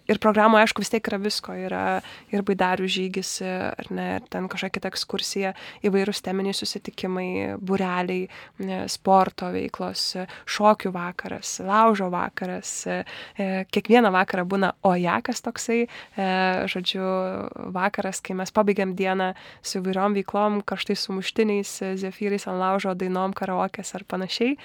ir 0.03 0.19
programoje, 0.19 0.65
aišku, 0.65 0.83
vis 0.83 0.91
tiek 0.91 1.05
yra 1.07 1.17
visko. 1.21 1.53
Yra 1.55 1.83
ir 2.33 2.43
baidarių 2.43 2.89
žygis, 2.91 3.37
ar 3.45 3.87
ne, 3.95 4.07
ten 4.27 4.49
kažkokia 4.51 4.75
kita 4.75 4.89
ekskursija, 4.91 5.53
įvairūs 5.87 6.19
teminiai 6.25 6.55
susitikimai, 6.57 7.27
bureliai, 7.63 8.27
sporto 8.91 9.47
veiklos, 9.53 10.05
šokių 10.43 10.91
vakaras, 10.95 11.55
laužo 11.63 12.09
vakaras. 12.11 12.73
E, 12.87 12.97
kiekvieną 13.71 14.11
vakarą 14.11 14.43
būna 14.49 14.73
ojakas 14.83 15.39
toksai, 15.45 15.85
e, 15.85 16.27
žodžiu, 16.73 17.05
vakaras, 17.75 18.19
kai 18.23 18.35
mes 18.35 18.51
pabaigiam 18.51 18.91
dieną 18.97 19.31
su 19.63 19.79
įvairiom 19.79 20.17
veiklom, 20.19 20.59
karštai 20.67 20.99
sumuštiniais, 20.99 21.77
zefyrais 22.01 22.49
ant 22.51 22.59
laužo, 22.59 22.91
dainom, 22.91 23.31
karaokės 23.31 23.95
ar 23.95 24.03
panašiai. 24.03 24.57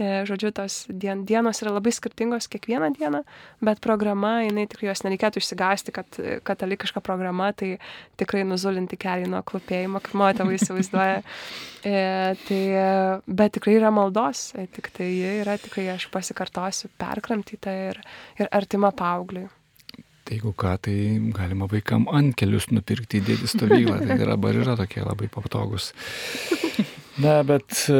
E, 0.00 0.22
žodžiu, 0.24 0.48
tos 0.56 0.86
dien, 0.88 1.26
dienos 1.28 1.58
yra 1.60 1.74
labai 1.74 1.92
skirtingos 1.92 2.46
kiekvieną 2.48 2.88
dieną, 2.96 3.20
bet 3.60 3.82
programa, 3.84 4.38
jinai 4.46 4.64
tikrai 4.70 4.88
jos 4.88 5.02
nereikėtų 5.04 5.42
išsigasti, 5.42 5.92
kad 5.92 6.16
katalikiška 6.48 7.02
programa, 7.04 7.50
tai 7.52 7.74
tikrai 8.20 8.46
nuzulinti 8.48 8.96
kelią 9.00 9.28
nuo 9.28 9.42
klupėjimo, 9.44 10.00
kaip 10.00 10.16
mano 10.16 10.38
tėvai 10.40 10.56
įsivaizduoja. 10.60 11.20
E, 11.80 12.36
tai, 12.44 12.58
bet 13.24 13.54
tikrai 13.56 13.78
yra 13.78 13.88
maldos, 13.88 14.50
e, 14.52 14.66
tik 14.68 14.90
tai 14.92 15.06
ji 15.14 15.30
yra 15.40 15.54
tikrai, 15.56 15.86
aš 15.94 16.10
pasikartosiu, 16.12 16.90
perkramtyta 17.00 17.72
ir, 17.86 18.02
ir 18.36 18.50
artima 18.52 18.90
paaugliui. 18.92 19.46
Tai 20.28 20.36
jeigu 20.36 20.52
ką, 20.60 20.74
tai 20.84 20.96
galima 21.32 21.70
vaikam 21.72 22.04
ant 22.12 22.36
kelius 22.36 22.68
nupirkti 22.68 23.22
įdėti 23.22 23.48
stovyklą. 23.48 23.96
Tai 24.04 24.18
dabar 24.20 24.60
yra 24.60 24.76
tokie 24.76 25.00
labai 25.00 25.32
patogus. 25.32 25.94
Na, 27.20 27.40
bet 27.44 27.74
e, 27.92 27.96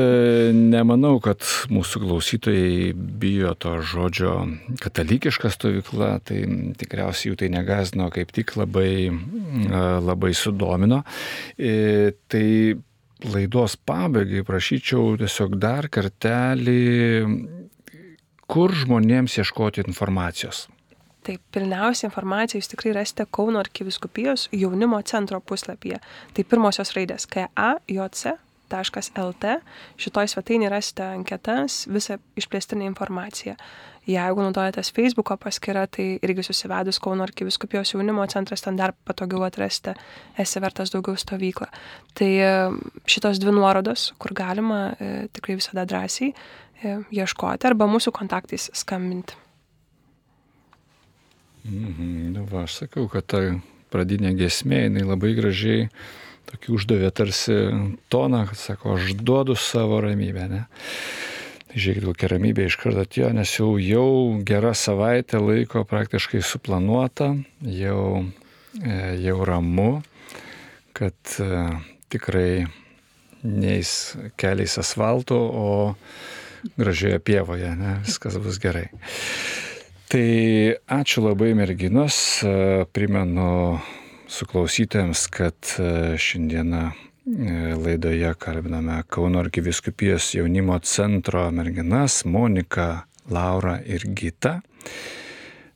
nemanau, 0.55 1.19
kad 1.21 1.45
mūsų 1.73 2.01
klausytojai 2.07 2.93
bijo 2.95 3.53
to 3.61 3.75
žodžio 3.85 4.33
katalikiška 4.81 5.51
stovykla, 5.53 6.15
tai 6.25 6.39
tikriausiai 6.81 7.33
jų 7.33 7.41
tai 7.43 7.51
negazino, 7.53 8.09
kaip 8.15 8.33
tik 8.37 8.55
labai, 8.57 9.11
e, 9.11 9.83
labai 10.07 10.33
sudomino. 10.37 11.03
E, 11.59 12.15
tai 12.33 12.47
laidos 13.29 13.77
pabaigai 13.85 14.45
prašyčiau 14.49 15.19
tiesiog 15.21 15.59
dar 15.61 15.91
kartelį, 15.93 16.81
kur 18.51 18.73
žmonėms 18.73 19.37
ieškoti 19.43 19.85
informacijos. 19.85 20.69
Taip, 21.27 21.43
pilniausia 21.53 22.09
informacija 22.09 22.57
jūs 22.57 22.71
tikrai 22.73 22.95
rasite 22.97 23.27
Kauno 23.29 23.61
arkiviskupijos 23.61 24.49
jaunimo 24.57 25.03
centro 25.05 25.43
puslapyje. 25.45 26.01
Tai 26.33 26.45
pirmosios 26.49 26.95
raidės 26.97 27.29
KAJC 27.29 28.39
lt. 28.79 29.57
Šitoj 30.01 30.31
svetainėje 30.31 30.71
rasite 30.73 31.07
anketas, 31.07 31.85
visą 31.91 32.19
išplėstinę 32.39 32.87
informaciją. 32.91 33.57
Jeigu 34.09 34.43
naudojatės 34.43 34.91
Facebook'o 34.97 35.37
paskyrą, 35.39 35.85
tai 35.93 36.07
irgi 36.25 36.47
susivedus 36.47 36.99
Kauno 37.03 37.27
arkiviskupijos 37.27 37.93
jaunimo 37.93 38.25
centras, 38.33 38.65
ten 38.65 38.79
dar 38.79 38.95
patogiau 39.07 39.45
atrasti 39.45 39.93
esi 40.41 40.63
vertas 40.63 40.93
daugiau 40.95 41.19
stovyklą. 41.21 41.69
Tai 42.17 42.31
e, 42.31 42.55
šitos 43.11 43.43
dvi 43.43 43.53
nuorodos, 43.59 44.11
kur 44.19 44.33
galima 44.37 44.81
e, 44.97 45.29
tikrai 45.37 45.59
visada 45.61 45.85
drąsiai 45.85 46.33
e, 46.33 46.97
ieškoti 47.21 47.69
arba 47.69 47.91
mūsų 47.93 48.15
kontaktais 48.17 48.71
skambinti. 48.81 49.37
Mhm, 51.69 52.33
nu 52.33 52.47
va, 52.49 52.65
aš 52.65 52.81
sakau, 52.87 53.05
kad 53.13 53.29
ta 53.29 53.43
pradinė 53.93 54.33
gesmė, 54.39 54.87
jinai 54.87 55.05
labai 55.05 55.35
gražiai 55.37 55.91
tokį 56.51 56.75
uždavė 56.77 57.11
tarsi 57.15 57.57
toną, 58.13 58.45
kad 58.51 58.59
sako, 58.59 58.97
aš 58.99 59.15
duodu 59.19 59.57
savo 59.59 60.01
ramybę. 60.05 60.47
Ne? 60.51 60.65
Tai 61.71 61.79
žiūrėkit, 61.79 62.07
kokia 62.09 62.31
ramybė 62.33 62.67
iš 62.67 62.77
karto 62.81 63.05
atėjo, 63.05 63.31
nes 63.37 63.53
jau, 63.55 63.71
jau 63.79 64.11
gera 64.47 64.73
savaitė 64.75 65.39
laiko 65.39 65.85
praktiškai 65.87 66.43
suplanuota, 66.43 67.31
jau, 67.63 68.25
e, 68.83 68.99
jau 69.23 69.37
ramu, 69.47 69.93
kad 70.99 71.37
e, 71.39 71.63
tikrai 72.11 72.67
neįs 73.47 73.95
keliais 74.41 74.75
asfalto, 74.83 75.39
o 75.39 75.71
gražioje 76.77 77.23
pievoje, 77.23 77.71
ne, 77.79 78.01
viskas 78.05 78.37
bus 78.43 78.59
gerai. 78.61 78.89
Tai 80.11 80.27
ačiū 80.91 81.23
labai 81.23 81.53
merginos, 81.55 82.19
e, 82.43 82.83
primenu 82.91 83.79
su 84.31 84.47
klausytojams, 84.47 85.27
kad 85.27 85.55
e, 85.79 86.19
šiandieną 86.19 86.91
e, 86.91 86.93
laidoje 87.85 88.35
kalbiname 88.39 89.03
Kauno 89.09 89.39
arkiviskupijos 89.39 90.35
jaunimo 90.35 90.79
centro 90.79 91.51
merginas 91.51 92.25
Monika, 92.25 93.01
Laura 93.31 93.81
ir 93.87 94.03
Gita. 94.07 94.61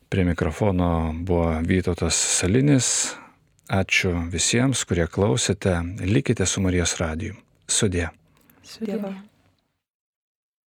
Prie 0.09 0.23
mikrofono 0.23 1.15
buvo 1.19 1.51
Vytautas 1.61 2.15
Salinis. 2.15 3.15
Ačiū 3.67 4.13
visiems, 4.31 4.85
kurie 4.85 5.07
klausėte. 5.07 5.79
Likite 6.05 6.45
su 6.45 6.61
Marijos 6.61 6.95
radiju. 7.01 7.35
Sudė. 7.67 8.11
Sudė. 8.63 9.01